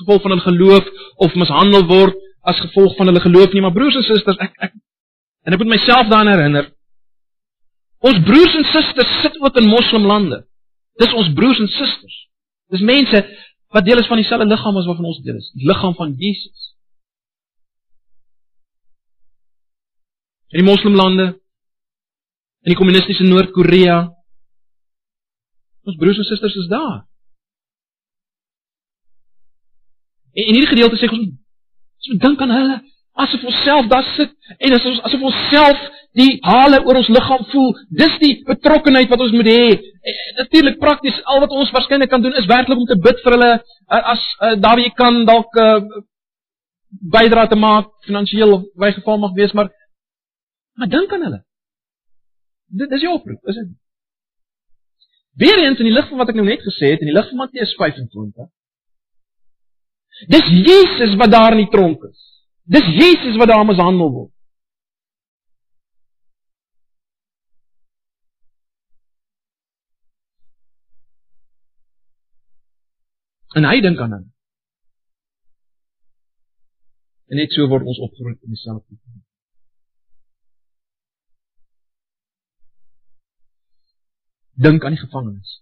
[0.00, 0.84] gevolg van hulle geloof
[1.16, 2.14] of mishandel word
[2.48, 4.74] as gevolg van hulle geloof nie, maar broers en susters, ek ek
[5.46, 6.70] en ek moet myself daaraan herinner.
[8.08, 10.42] Ons broers en susters sit ook in moslimlande.
[11.00, 12.16] Dis ons broers en susters.
[12.72, 13.22] Dis mense
[13.74, 16.14] wat deel is van dieselfde liggaam as wat van ons deel is, die liggaam van
[16.20, 16.74] Jesus.
[20.52, 21.34] In die moslimlande
[22.68, 24.02] in die kommunistiese Noord-Korea
[25.88, 26.98] ons broers en susters is daar.
[30.36, 32.76] En in hierdie gedeelte sê ons ons moet dink aan hulle
[33.24, 35.86] asof ons self daar sit en as ons asof ons self
[36.20, 37.72] die hale oor ons liggaam voel.
[38.02, 39.64] Dis die betrokkenheid wat ons moet hê.
[40.42, 43.50] Natuurlik prakties al wat ons waarskynlik kan doen is werklik om te bid vir hulle
[43.88, 45.80] as uh, daar wie jy kan dalk uh,
[47.16, 49.72] bydra te maak finansiëel of by geval mag wees, maar
[50.78, 51.47] maar dink aan hulle.
[52.68, 53.74] Dit is jou oproep, is dit?
[55.38, 57.44] Weereens in die lig van wat ek nou net gesê het in die lig van
[57.44, 58.48] Matteus 25
[60.26, 62.24] Dis Jesus wat daar in die tronk is.
[62.62, 64.32] Dis Jesus wat daar mishandel word.
[73.56, 74.26] En hy dink aan hom.
[77.28, 79.27] En net so word ons opgeroep in dieselfde tyd.
[84.58, 85.60] Dink aan die gevangenes.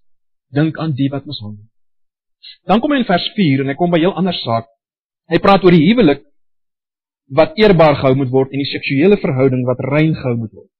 [0.56, 1.66] Dink aan die wat mishandel.
[2.64, 4.66] Dan kom hy in vers 4 en hy kom by 'n heel ander saak.
[5.28, 6.22] Hy praat oor die huwelik
[7.38, 10.70] wat eerbaar gehou moet word en die seksuele verhouding wat rein gehou moet word.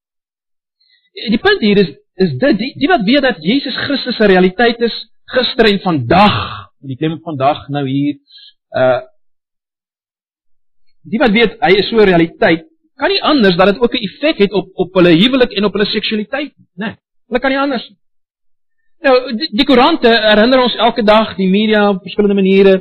[1.30, 4.80] Die punt hier is is dit die, die wat weet dat Jesus Christus 'n realiteit
[4.80, 4.94] is
[5.34, 6.36] gister en vandag,
[6.80, 8.16] en die klem op vandag nou hier
[8.76, 9.02] uh
[11.06, 12.64] die wat weet hy is so 'n realiteit,
[12.96, 15.72] kan nie anders dat dit ook 'n effek het op op hulle huwelik en op
[15.72, 16.86] hulle seksualiteit, né?
[16.86, 16.94] Nee,
[17.28, 17.98] hulle kan nie anders nie.
[19.06, 22.80] Nou die, die koerante herinner ons elke dag, die media op verskillende maniere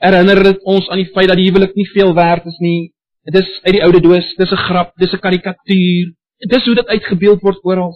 [0.00, 2.92] herinner dit ons aan die feit dat die huwelik nie veel werd is nie.
[3.28, 6.14] Dit is uit die oude doos, dis 'n grap, dis 'n karikatuur.
[6.52, 7.94] Dis hoe dit uitgebeeld word oral.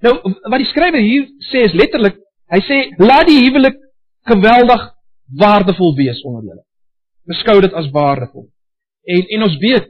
[0.00, 2.16] Nou wat die skrywer hier sê is letterlik,
[2.50, 3.76] hy sê laat die huwelik
[4.26, 4.82] geweldig
[5.38, 6.64] waardevol wees onder julle.
[7.26, 8.48] Beskou dit as waardevol.
[9.04, 9.88] En en ons weet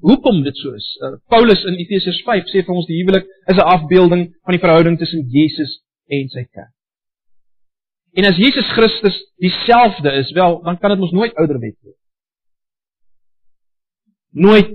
[0.00, 0.88] hoekom dit so is.
[1.04, 4.62] Uh, Paulus in Efesiërs 5 sê vir ons die huwelik is 'n afbeelding van die
[4.64, 6.74] verhouding tussen Jesus en sy kerk.
[8.18, 11.98] En as Jesus Christus dieselfde is, wel, dan kan dit mos nooit ouderwet wees.
[14.30, 14.70] Nooit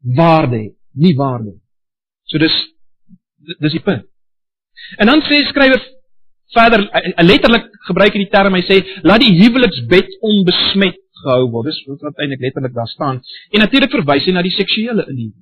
[0.00, 1.58] waarde, nie waarde.
[2.24, 2.56] So dis
[3.58, 4.06] dis die punt.
[4.96, 5.80] En dan sê skrywer
[6.56, 6.86] verder,
[7.22, 11.70] letterlik gebruik hy die term, hy sê laat die huweliksbed onbesmet gehou word.
[11.70, 13.22] Dis wat eintlik letterlik daar staan.
[13.52, 15.32] En natuurlik verwys hy na die seksuele in die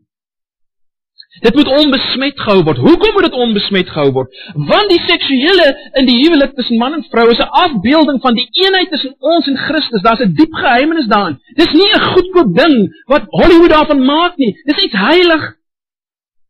[1.44, 2.78] Dit moet onbesmet gehou word.
[2.82, 4.38] Hoekom moet dit onbesmet gehou word?
[4.70, 5.66] Want die seksuele
[6.00, 9.46] in die huwelik tussen man en vrou is 'n afbeelding van die eenheid tussen ons
[9.46, 10.02] en Christus.
[10.02, 11.38] Daar's 'n diep geheimenis daarin.
[11.54, 14.56] Dis nie 'n goedkoop ding wat Hollywood daarvan maak nie.
[14.64, 15.57] Dis iets heilig.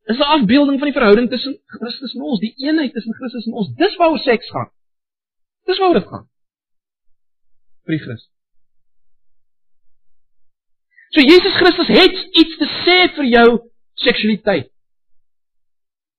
[0.09, 3.53] Dis 'n afbeelding van die verhouding tussen Christus en ons, die eenheid tussen Christus en
[3.53, 3.75] ons.
[3.77, 4.71] Dis waaroor seks gaan.
[5.65, 6.29] Dis waaroor dit gaan.
[7.85, 8.31] Vir Christus.
[11.09, 13.49] So Jesus Christus het iets te sê vir jou
[13.95, 14.73] seksualiteit.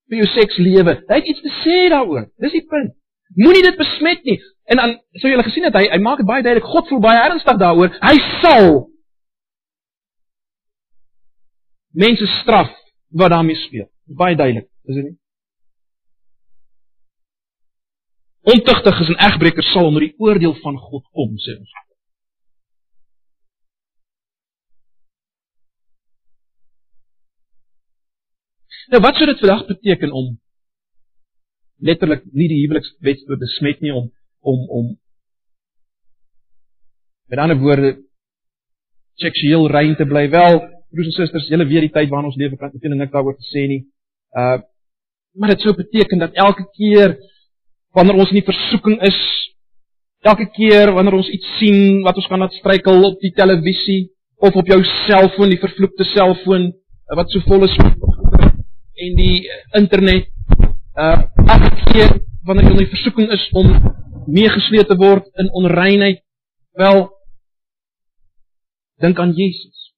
[0.10, 0.95] Vir jou sekslewe.
[1.08, 2.30] Hy het iets te sê daaroor.
[2.38, 2.93] Dis die punt.
[3.41, 4.38] Moenie dit besmet nie.
[4.69, 6.69] En dan sou al gesien het hy hy maak dit baie duidelik.
[6.69, 7.89] God voel baie ernstig daaroor.
[8.06, 8.69] Hy sal
[11.89, 12.78] mense straf
[13.09, 13.89] wat daarmee speel.
[14.03, 15.17] Baie duidelik, is dit nie?
[18.41, 21.73] Ontugtiges en egbreekers sal onder die oordeel van God kom, sê ons.
[28.89, 30.31] Nou wat sou dit vandag beteken om
[31.89, 34.87] letterlik nie die huwelikswet te besmet nie om om om
[37.29, 37.89] Met ander woorde
[39.21, 40.29] seksueel rein te bly.
[40.33, 40.55] Wel,
[40.89, 43.67] broers en susters, julle weet die tyd waarin ons kan ek niks daaroor te sê
[43.67, 43.86] nie.
[44.36, 44.60] Uh
[45.39, 47.13] maar dit sou beteken dat elke keer
[47.93, 49.19] wanneer ons in die versoeking is,
[50.25, 54.10] elke keer wanneer ons iets sien wat ons gaan laat struikel op die televisie
[54.41, 56.71] of op jou selfoon, die vervloekte selfoon
[57.15, 57.78] wat so vol is
[58.99, 59.45] en die
[59.78, 60.28] internet,
[60.97, 63.69] uh elke keer wanneer jy in die versoeking is om
[64.30, 66.23] meegesleep te word in onreinheid,
[66.78, 67.06] wel
[68.99, 69.88] dink aan Jesus.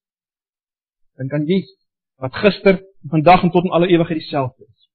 [1.22, 1.78] Dink aan Jesus
[2.22, 2.78] wat gister,
[3.10, 4.90] vandag en tot in alle ewigheid dieselfde is.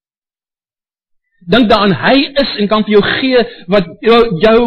[1.50, 4.60] Dink daaraan hy is en kan vir jou gee wat jou, jou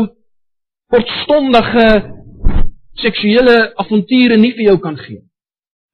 [0.92, 1.88] kortstondige
[3.00, 5.22] seksuele avonture nie vir jou kan gee.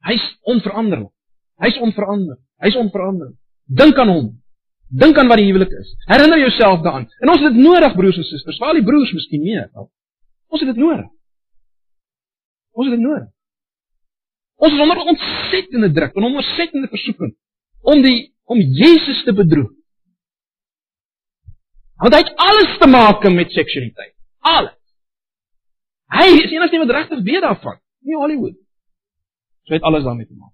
[0.06, 1.14] Hy's onveranderlik.
[1.62, 2.42] Hy's onveranderlik.
[2.66, 3.38] Hy's onveranderlik.
[3.66, 4.28] Dink aan hom.
[4.90, 5.94] Dink aan wat die huwelik is.
[6.10, 7.08] Herinner jouself daaraan.
[7.22, 9.70] En ons het dit nodig broers en susters, veral die broers miskien meer.
[10.50, 11.08] Ons het dit nodig.
[12.74, 13.30] Ons het dit nodig.
[14.58, 17.36] Is onder ontsettende druk en onder ontsettende versoeking
[17.82, 19.72] om die om Jesus te bedroeg.
[21.96, 24.16] Want hy het alles te maak met seksualiteit.
[24.40, 24.78] Alles.
[26.16, 27.80] Hy is enigste wat regtig weet daarvan.
[28.00, 28.58] Nie Hollywood.
[29.66, 30.54] So hy het alles daarmee te maak.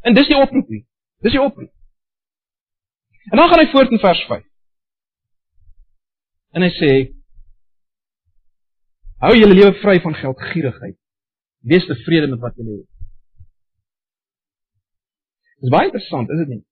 [0.00, 0.84] En dis die oproep hier.
[1.24, 1.72] Dis die oproep.
[3.30, 4.44] En dan gaan hy voort in vers 5.
[6.56, 6.92] En hy sê:
[9.20, 10.96] Hou julle lewe vry van geldgierigheid.
[11.68, 12.88] Wees tevrede met wat julle het.
[15.60, 16.62] Dis baie interessant, is dit nie?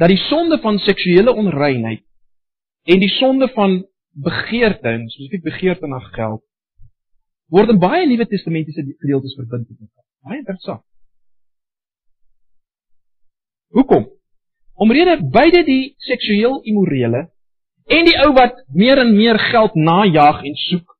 [0.00, 2.02] Dat die sonde van seksuele onreinheid
[2.90, 6.42] en die sonde van begeerte, spesifiek begeerte na geld,
[7.52, 10.06] word in baie Nuwe Testamentiese gedeeltes verbind met mekaar.
[10.26, 10.82] Baie interessant.
[13.72, 14.08] Hoekom?
[14.82, 17.28] Omrede beide die seksueel immorele
[17.92, 20.96] en die ou wat meer en meer geld najag en soek,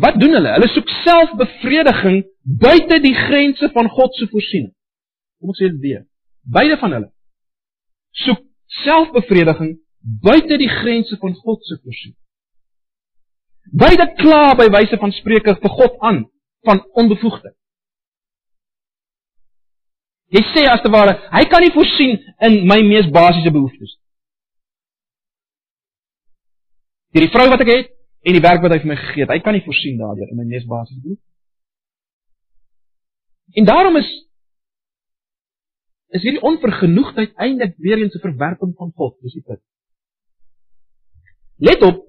[0.00, 0.56] wat doen hulle?
[0.56, 2.22] Hulle soek selfbevrediging
[2.64, 4.72] buite die grense van God se voorsiening.
[5.40, 6.04] Kom ek sê dit weer.
[6.52, 7.10] Beide van hulle
[8.24, 8.42] soek
[8.84, 9.74] selfbevrediging
[10.22, 12.18] buite die grense van God se voorsiening.
[13.74, 16.22] Beide kla by wyse van spreuke vir God aan
[16.66, 17.54] van onbevoegdheid.
[20.34, 24.02] Jy sê as te ware, hy kan nie voorsien in my mees basiese behoeftes nie.
[27.16, 27.92] Hierdie vrou wat ek het
[28.26, 30.40] en die werk wat hy vir my gegee het, hy kan nie voorsien daardeur in
[30.40, 31.24] my mees basiese behoeftes.
[33.56, 34.08] En daarom is
[36.14, 39.60] is hierdie onvergenoegdheid eintlik weer eens 'n verwerping van God, dis dit.
[41.56, 42.04] Let op,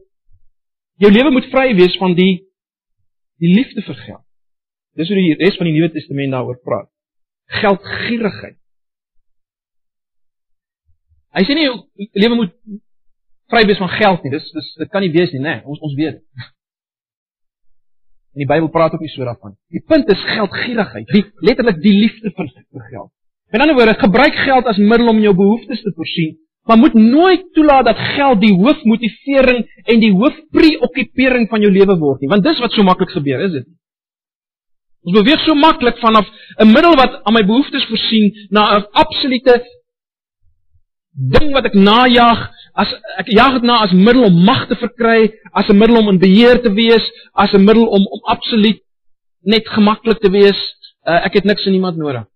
[0.95, 2.47] jou lewe moet vry wees van die
[3.37, 4.25] die liefde vir geld.
[4.97, 6.89] Dis hoe die res van die Nuwe Testament daaroor praat.
[7.45, 8.57] Geldgierigheid.
[11.37, 11.77] Hy sê nie jou
[12.17, 12.53] lewe moet
[13.53, 14.31] vry wees van geld nie.
[14.33, 15.59] Dis dis dit kan nie wees nie, né?
[15.59, 16.25] Nee, ons ons weet dit.
[18.37, 19.55] En die Bybel praat ook nie so daarvan.
[19.73, 21.07] Die punt is geldgierigheid.
[21.09, 22.51] Die letterlik die liefde vir
[22.91, 23.09] geld.
[23.49, 26.35] Met ander woorde, gebruik geld as middel om jou behoeftes te voorsien,
[26.67, 32.19] maar moet nooit toelaat dat geld die hoofmotivering en die hoofpreokkupering van jou lewe word
[32.19, 33.69] nie, want dis wat so maklik gebeur, is dit?
[35.07, 36.27] Ons beweeg so maklik vanaf
[36.59, 39.63] 'n middel wat aan my behoeftes voorsien na 'n absolute
[41.11, 45.31] ding wat ek najag, as ek jag dit na as middel om mag te verkry,
[45.53, 48.79] as 'n middel om in beheer te wees, as 'n middel om om absoluut
[49.41, 50.59] net gemaklik te wees.
[51.07, 52.27] Uh, ek het niks en niemand nodig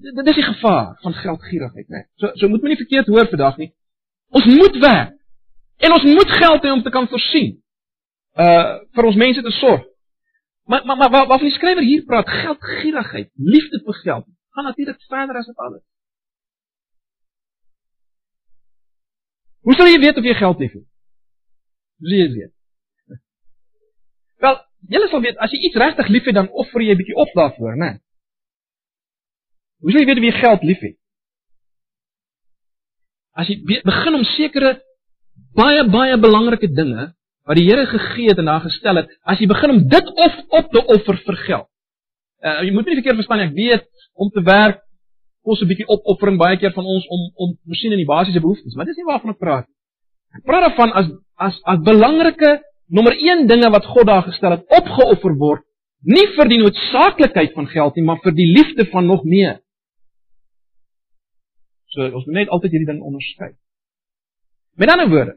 [0.00, 2.06] dit is die gevaar van geldgierigheid, né?
[2.14, 3.74] So so moet mense nie verkeerd hoor vandag nie.
[4.34, 5.14] Ons moet werk.
[5.76, 7.62] En ons moet geld hê om te kan voorsien.
[8.34, 9.84] Uh vir ons mense te sorg.
[10.64, 15.36] Maar maar maar waarvan die skrywer hier praat, geldgierigheid, liefde vir geld, gaan natuurlik verder
[15.36, 15.82] as dit alles.
[19.60, 20.72] Hoe sal jy weet of jy geld het?
[20.72, 22.52] Hoe jy weet?
[24.44, 27.16] Wel, jy sal weet as jy iets regtig lief het dan offer jy 'n bietjie
[27.16, 28.03] op daarvoor, né?
[29.84, 30.96] Hoe sal jy weet of jy geld liefhet?
[33.36, 34.78] As jy begin om sekere
[35.58, 37.10] baie baie belangrike dinge
[37.44, 40.38] wat die Here gegee het en daar gestel het, as jy begin om dit of
[40.60, 41.68] op te offer vir geld.
[42.40, 43.84] Uh, jy moet nie verkeerd verstaan ek weet
[44.16, 44.80] om te werk
[45.44, 48.74] kos 'n bietjie opoffering baie keer van ons om om voorsien in die basiese behoeftes,
[48.74, 49.76] maar dis nie waarvan ek praat nie.
[50.40, 54.64] Ek praat daarvan as as as belangrike nommer 1 dinge wat God daar gestel het
[54.80, 55.62] opgeoffer word,
[56.04, 59.60] nie vir die noodsaaklikheid van geld nie, maar vir die liefde van nog meer.
[61.94, 63.52] So ons moet net altyd hierdie ding onderskei.
[64.80, 65.36] Met ander woorde,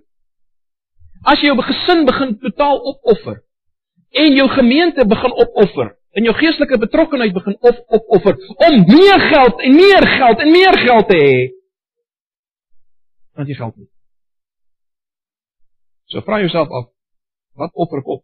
[1.30, 3.44] as jy jou gesin begin totaal opoffer
[4.18, 9.62] en jou gemeente begin opoffer en jou geestelike betrokkenheid begin op opoffer om meer geld
[9.68, 11.36] en meer geld en meer geld te hê,
[13.38, 13.90] dan jy geld nie.
[16.10, 16.90] So vra jouself af,
[17.60, 18.24] wat offer ek op?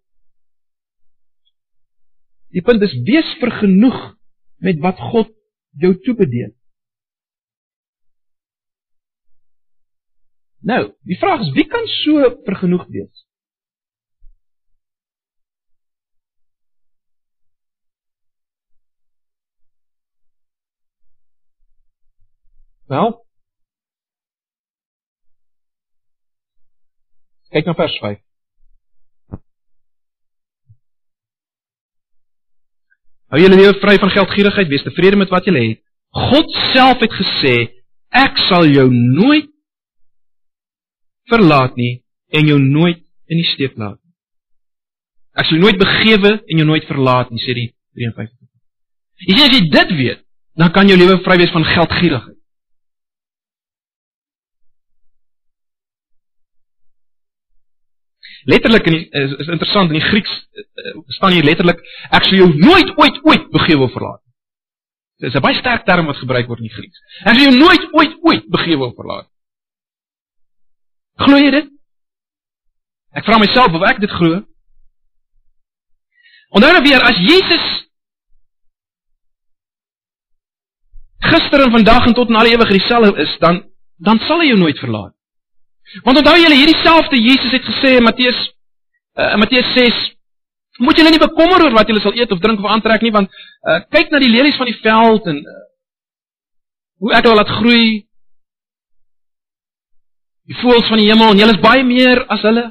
[2.54, 4.00] Die punt is wees vergenoeg
[4.64, 5.30] met wat God
[5.78, 6.54] jou toebedeel.
[10.64, 13.26] Nou, die vraag is wie kan so vergenoeg wees?
[22.88, 23.11] Wel?
[27.51, 28.22] Kyk na vers 5.
[33.34, 35.80] Hou julle lewe vry van geldgierigheid, wees tevrede met wat julle het.
[36.14, 37.55] God self het gesê,
[38.14, 39.53] ek sal jou nooit
[41.32, 42.03] verlaat nie
[42.34, 44.13] en jou nooit in die steek laat nie.
[45.39, 48.38] Ek sal nooit begewe en jou nooit verlaat nie, sê die 53.
[49.24, 50.24] Jy sê as jy dit weet,
[50.59, 52.39] dan kan jou lewe vry wees van geldgierigheid.
[58.49, 61.80] Letterlik in die, is, is interessant in die Grieks uh, staan hier letterlik
[62.11, 64.19] ek sal jou nooit ooit ooit begewe verlaat.
[65.24, 66.99] Dit is 'n baie sterk term wat gebruik word in die Grieks.
[67.24, 69.30] Ek sal jou nooit ooit ooit begewe verlaat.
[71.22, 71.70] Glo jy dit?
[73.14, 74.41] Ek vra myself of ek dit glo.
[76.53, 77.68] Onthou nou weer as Jesus
[81.24, 83.64] gister en vandag en tot in alle ewigheid dieselfde is, dan
[84.03, 85.14] dan sal hy jou nooit verlaat.
[86.03, 88.39] Want onthou julle hierdie selfde Jesus het gesê in Matteus
[89.20, 90.01] uh, Matteus 6
[90.82, 93.30] Moet julle nie bekommer oor wat julle sal eet of drink of aantrek nie want
[93.30, 95.59] uh, kyk na die lelies van die veld en uh,
[97.03, 97.86] hoe ek hulle laat groei
[100.50, 102.70] Die voëls van die hemel en julle is baie meer as hulle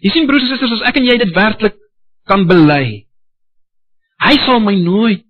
[0.00, 1.76] Jy sien broers en susters as ek en jy dit werklik
[2.28, 2.84] kan bely
[4.20, 5.24] Hy sal my nooit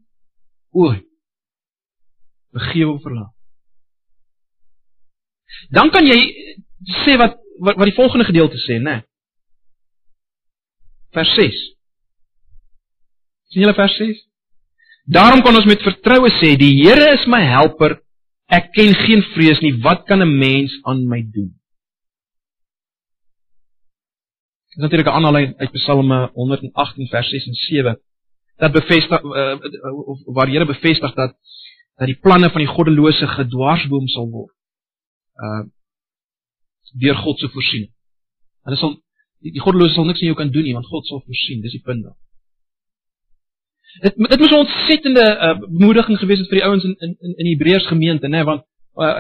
[0.74, 1.07] ooit
[2.55, 3.34] begewe verlaat.
[5.70, 6.18] Dan kan jy
[7.05, 9.03] sê wat wat, wat die volgende gedeelte sê, né?
[11.12, 11.59] Vers 6.
[13.53, 14.22] Sien julle vers 6?
[15.11, 17.96] Daarom kan ons met vertroue sê, die Here is my helper.
[18.50, 19.72] Ek ken geen vrees nie.
[19.82, 21.50] Wat kan 'n mens aan my doen?
[24.68, 28.00] Dit is natuurlik 'n aanhaling uit Psalme 118 vers 6 en 7.
[28.56, 29.58] Dat bevestig uh,
[30.06, 31.34] of waar die Here bevestig dat
[31.96, 34.54] dat die planne van die goddelose gedwarsboom sal word.
[35.36, 35.64] Uh
[36.92, 37.92] deur God se voorsiening.
[38.62, 39.02] Hulle sal
[39.38, 41.72] die, die goddelose sal niks aan jou kan doen nie want God sal voorsien, dis
[41.72, 42.16] die punt daar.
[43.99, 47.45] Dit dit moes 'n ontsettende uh, bemoediging gewees het vir die ouens in in in
[47.45, 48.62] die Hebreërs gemeente, né, nee, want
[48.95, 49.16] uh,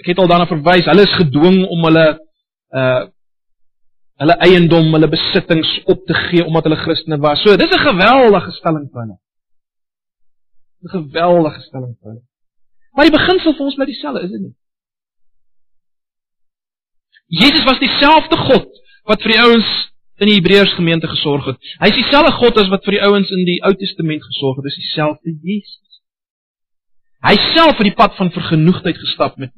[0.00, 2.06] ek het al daarna verwys, hulle is gedwing om hulle
[2.70, 3.02] uh
[4.22, 7.42] hulle eiendom, hulle besittings op te gee omdat hulle Christene was.
[7.42, 9.16] So, dis 'n geweldige stelling vir hulle.
[10.82, 12.22] 'n geweldige stelling vir hulle.
[12.92, 14.54] Maar die beginsel vir ons bly dieselfde, is dit nie?
[17.26, 18.68] Jesus was dieselfde God
[19.04, 19.91] wat vir die ouens
[20.22, 21.58] in die Hebreërs gemeente gesorg het.
[21.82, 24.68] Hy is dieselfde God as wat vir die ouens in die Ou Testament gesorg het.
[24.68, 25.98] Dis dieselfde Jesus.
[27.26, 29.52] Hy self het die pad van vergenoegdheid gestap met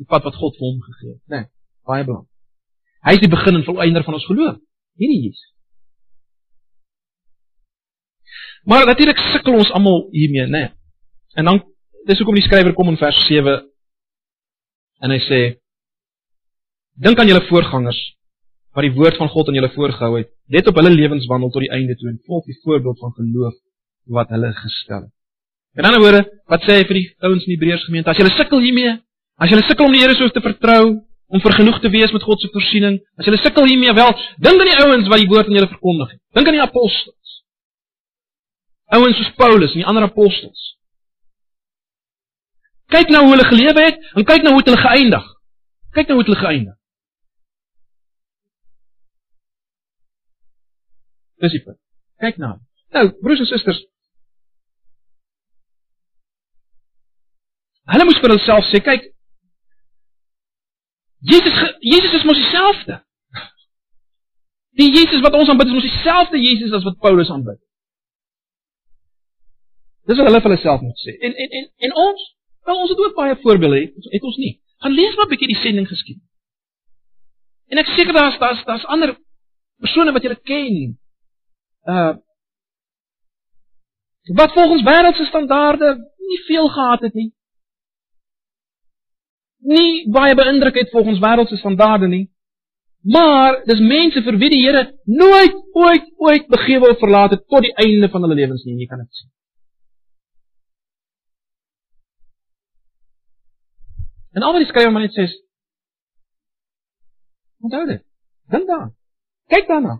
[0.00, 1.40] die pad wat God vir hom gegee het, né?
[1.44, 1.50] Nee,
[1.86, 2.30] baie belangrik.
[3.04, 4.56] Hy is die begin en volëinder van ons geloof.
[4.98, 5.50] Hierdie Jesus.
[8.64, 10.64] Maar natuurlik sukkel ons almal hiermee, né?
[10.64, 10.72] Nee.
[11.34, 11.60] En dan
[12.08, 13.60] dis hoekom die skrywer kom in vers 7
[15.04, 15.40] en hy sê
[16.94, 17.98] Dink aan julle voorgangers
[18.74, 20.30] wat die woord van God aan julle voorgehou het.
[20.50, 23.54] Let op hulle lewenswandel tot die einde toe en volg die voorbeeld van geloof
[24.16, 25.12] wat hulle gestel het.
[25.78, 28.10] In ander woorde, wat sê hy vir die ouens in die Hebreërs gemeente?
[28.10, 28.94] As julle sukkel hiermee,
[29.42, 30.84] as julle sukkel om die Here so te vertrou,
[31.34, 34.12] om vergenoeg te wees met God se voorsiening, as julle sukkel hiermee, wel,
[34.44, 36.20] dink aan die ouens wat die woord aan julle verkondig het.
[36.38, 37.40] Dink aan die apostels.
[38.94, 40.70] Ouens soos Paulus en die ander apostels.
[42.94, 45.26] Kyk nou hoe hulle gelewe het en kyk nou hoe hulle geëindig.
[45.96, 46.78] Kyk nou hoe hulle geëindig.
[51.42, 51.76] Dis dit.
[52.22, 52.54] Kyk nou.
[52.94, 53.80] Nou, broers en susters.
[57.92, 59.10] Hulle moes vir hulself sê, kyk.
[61.32, 63.00] Jesus Jesus is mos dieselfde.
[64.80, 67.60] Die Jesus wat ons aanbid is mos dieselfde Jesus as wat Paulus aanbid.
[70.08, 71.16] Dis wat hulle vir hulle self moet sê.
[71.26, 72.24] En en en en ons,
[72.68, 74.54] wel ons het ook baie voorbeelde, het, het ons nie.
[74.84, 76.20] Gaan lees maar 'n bietjie die sending geskied.
[77.72, 79.16] En ek seker daar's daar's daar's ander
[79.80, 80.98] persone wat jy ken.
[81.84, 82.14] Uh
[84.34, 87.34] wat volgens wêreldse standaarde nie veel gehad het nie.
[89.58, 92.30] Nie baie beïndruk het volgens wêreldse standaarde nie.
[93.00, 97.66] Maar dis mense vir wie die Here nooit ooit ooit begewe of verlaat het tot
[97.66, 99.30] die einde van hulle lewens nie, jy kan dit sien.
[104.32, 105.42] En al wat die skrywer maar net sê is
[107.64, 108.02] Onthou dit.
[108.52, 108.90] Dink daaraan.
[109.48, 109.94] Kyk daarna.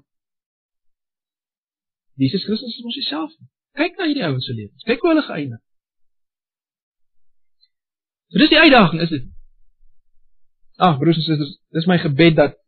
[2.21, 3.47] Jesus Christus is ons dieselfde.
[3.75, 4.87] Kyk na hierdie ouens se lewens.
[4.87, 5.63] Kyk hoe hulle geëindig.
[8.31, 9.25] So dis die uitdaging, is dit?
[10.83, 12.61] Ag, broers en susters, dis my gebed dat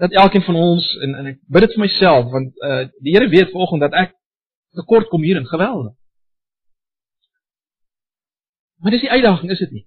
[0.00, 3.28] dat elkeen van ons en en ek bid dit vir myself want uh die Here
[3.28, 4.14] weet vanoggend dat ek
[4.78, 5.92] tekort kom hierin, geweldig.
[8.80, 9.84] Maar dis die uitdaging, is dit nie?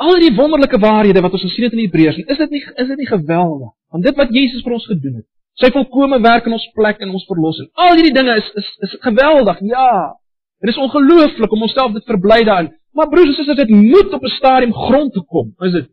[0.00, 2.98] Al die wonderlike waarhede wat ons gesien het in Hebreërs, is dit nie is dit
[2.98, 3.70] nie geweldig?
[3.94, 5.28] Want dit wat Jesus vir ons gedoen het,
[5.60, 7.68] sy volkomme werk in ons plek en ons verlossing.
[7.74, 9.60] Al hierdie dinge is is is geweldig.
[9.68, 10.16] Ja.
[10.60, 12.72] Dit is ongelooflik om onsself dit verbly daarin.
[12.96, 15.54] Maar broers en susters, dit moet op 'n stadium grond toe kom.
[15.58, 15.88] Is dit?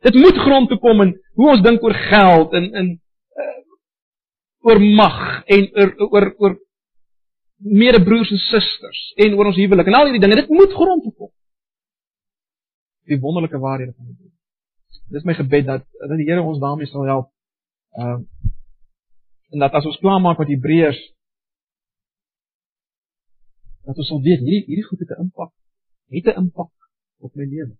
[0.00, 2.88] Dit moet grond toe kom in hoe ons dink oor geld en in
[3.40, 3.60] uh,
[4.68, 6.58] oor mag en oor oor oor
[7.56, 10.40] medebroers en susters en oor ons huwelik en al hierdie dinge.
[10.40, 11.32] Dit moet grond toe kom.
[13.04, 14.32] Die wonderlike waarhede van die Bybel.
[15.08, 17.28] Dit is my gebed dat dat die Here ons daarmee sal help.
[17.96, 18.24] Ehm
[19.54, 21.00] en dat as ons klaarmaak met Hebreërs
[23.84, 25.52] dat ons sal weet hierdie hierdie goed het 'n impak
[26.14, 26.72] het 'n impak
[27.24, 27.76] op my lewe.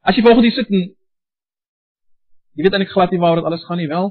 [0.00, 0.80] As jy volgens hier sit en
[2.56, 4.10] jy weet eintlik glad nie waaroor dit alles gaan nie, wel.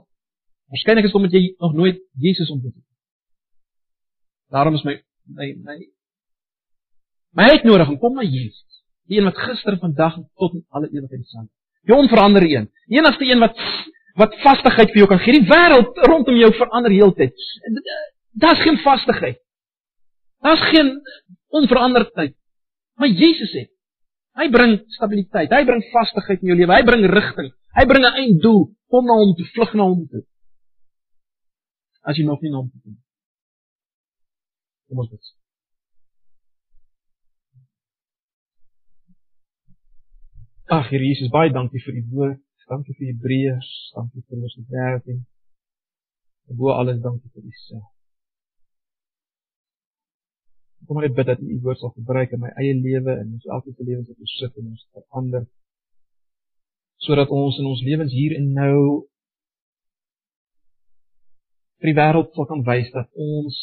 [0.71, 2.87] Waarskynlik is dit omdat jy nog nooit Jesus ontmoet het.
[4.55, 4.95] Daarom is my
[5.25, 5.77] my my
[7.31, 8.83] my het nodig om kom na Jesus.
[9.07, 11.51] Die een wat gister, vandag en tot in alle ewigheid dieselfde.
[11.81, 12.71] Die onveranderde een.
[12.85, 13.59] Die enigste een wat
[14.17, 15.39] wat vastigheid vir jou kan gee.
[15.39, 17.47] Die wêreld rondom jou verander heeltyd.
[18.41, 19.39] Daar's geen vastigheid.
[20.45, 21.01] Daar's geen
[21.47, 22.35] onveranderdheid.
[22.97, 23.71] Maar Jesus het.
[24.37, 25.53] Hy bring stabiliteit.
[25.53, 26.73] Hy bring vastigheid in jou lewe.
[26.73, 27.51] Hy bring rigting.
[27.77, 28.63] Hy bring 'n einddoel.
[28.89, 30.23] Kom na hom toe, vlug na hom toe.
[32.01, 32.97] As jy nog nie na hom toe kom.
[34.87, 35.33] Kom ons bid.
[40.67, 42.46] Ag Here Jesus, baie dankie vir u woord.
[42.67, 43.69] Dankie vir Hebreërs.
[43.95, 45.21] Dankie vir ons werking.
[46.59, 47.91] Bo alles dankie vir u self.
[50.87, 53.47] Kom maar ek bid dat U woord sal gebruik in my eie lewe en ons
[53.55, 55.47] elke se lewens wat ons sit en ons verander
[57.03, 58.77] sodat ons in ons lewens hier en nou
[61.81, 63.57] vir die wêreld sal kan wys dat ons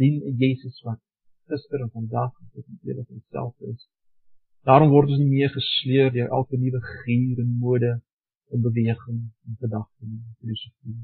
[0.00, 1.00] dien 'n Jesus wat
[1.52, 3.86] gister en vandag en tot in ewigheid dieselfde is.
[4.66, 7.92] Daarom word ons nie meer gesleer deur elke nuwe gier en mode
[8.54, 10.96] en beweging en gedagte en filosofie.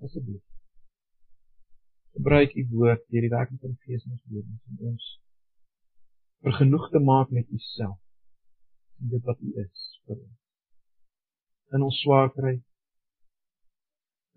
[0.00, 0.44] asseblief.
[2.16, 5.08] Gebruik u woord deur die werking van die Gees in ons lewens om ons
[6.46, 8.00] vergenoeg te maak met u self
[9.00, 10.38] en dit wat u is vir ons.
[11.76, 12.54] In ons swaarkry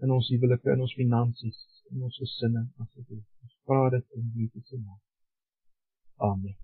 [0.03, 1.61] in ons huwelike, in ons finansies,
[1.93, 3.23] in ons gesinne, asseblief.
[3.45, 4.99] Ons vra dit in Jesus se naam.
[6.31, 6.57] Amen.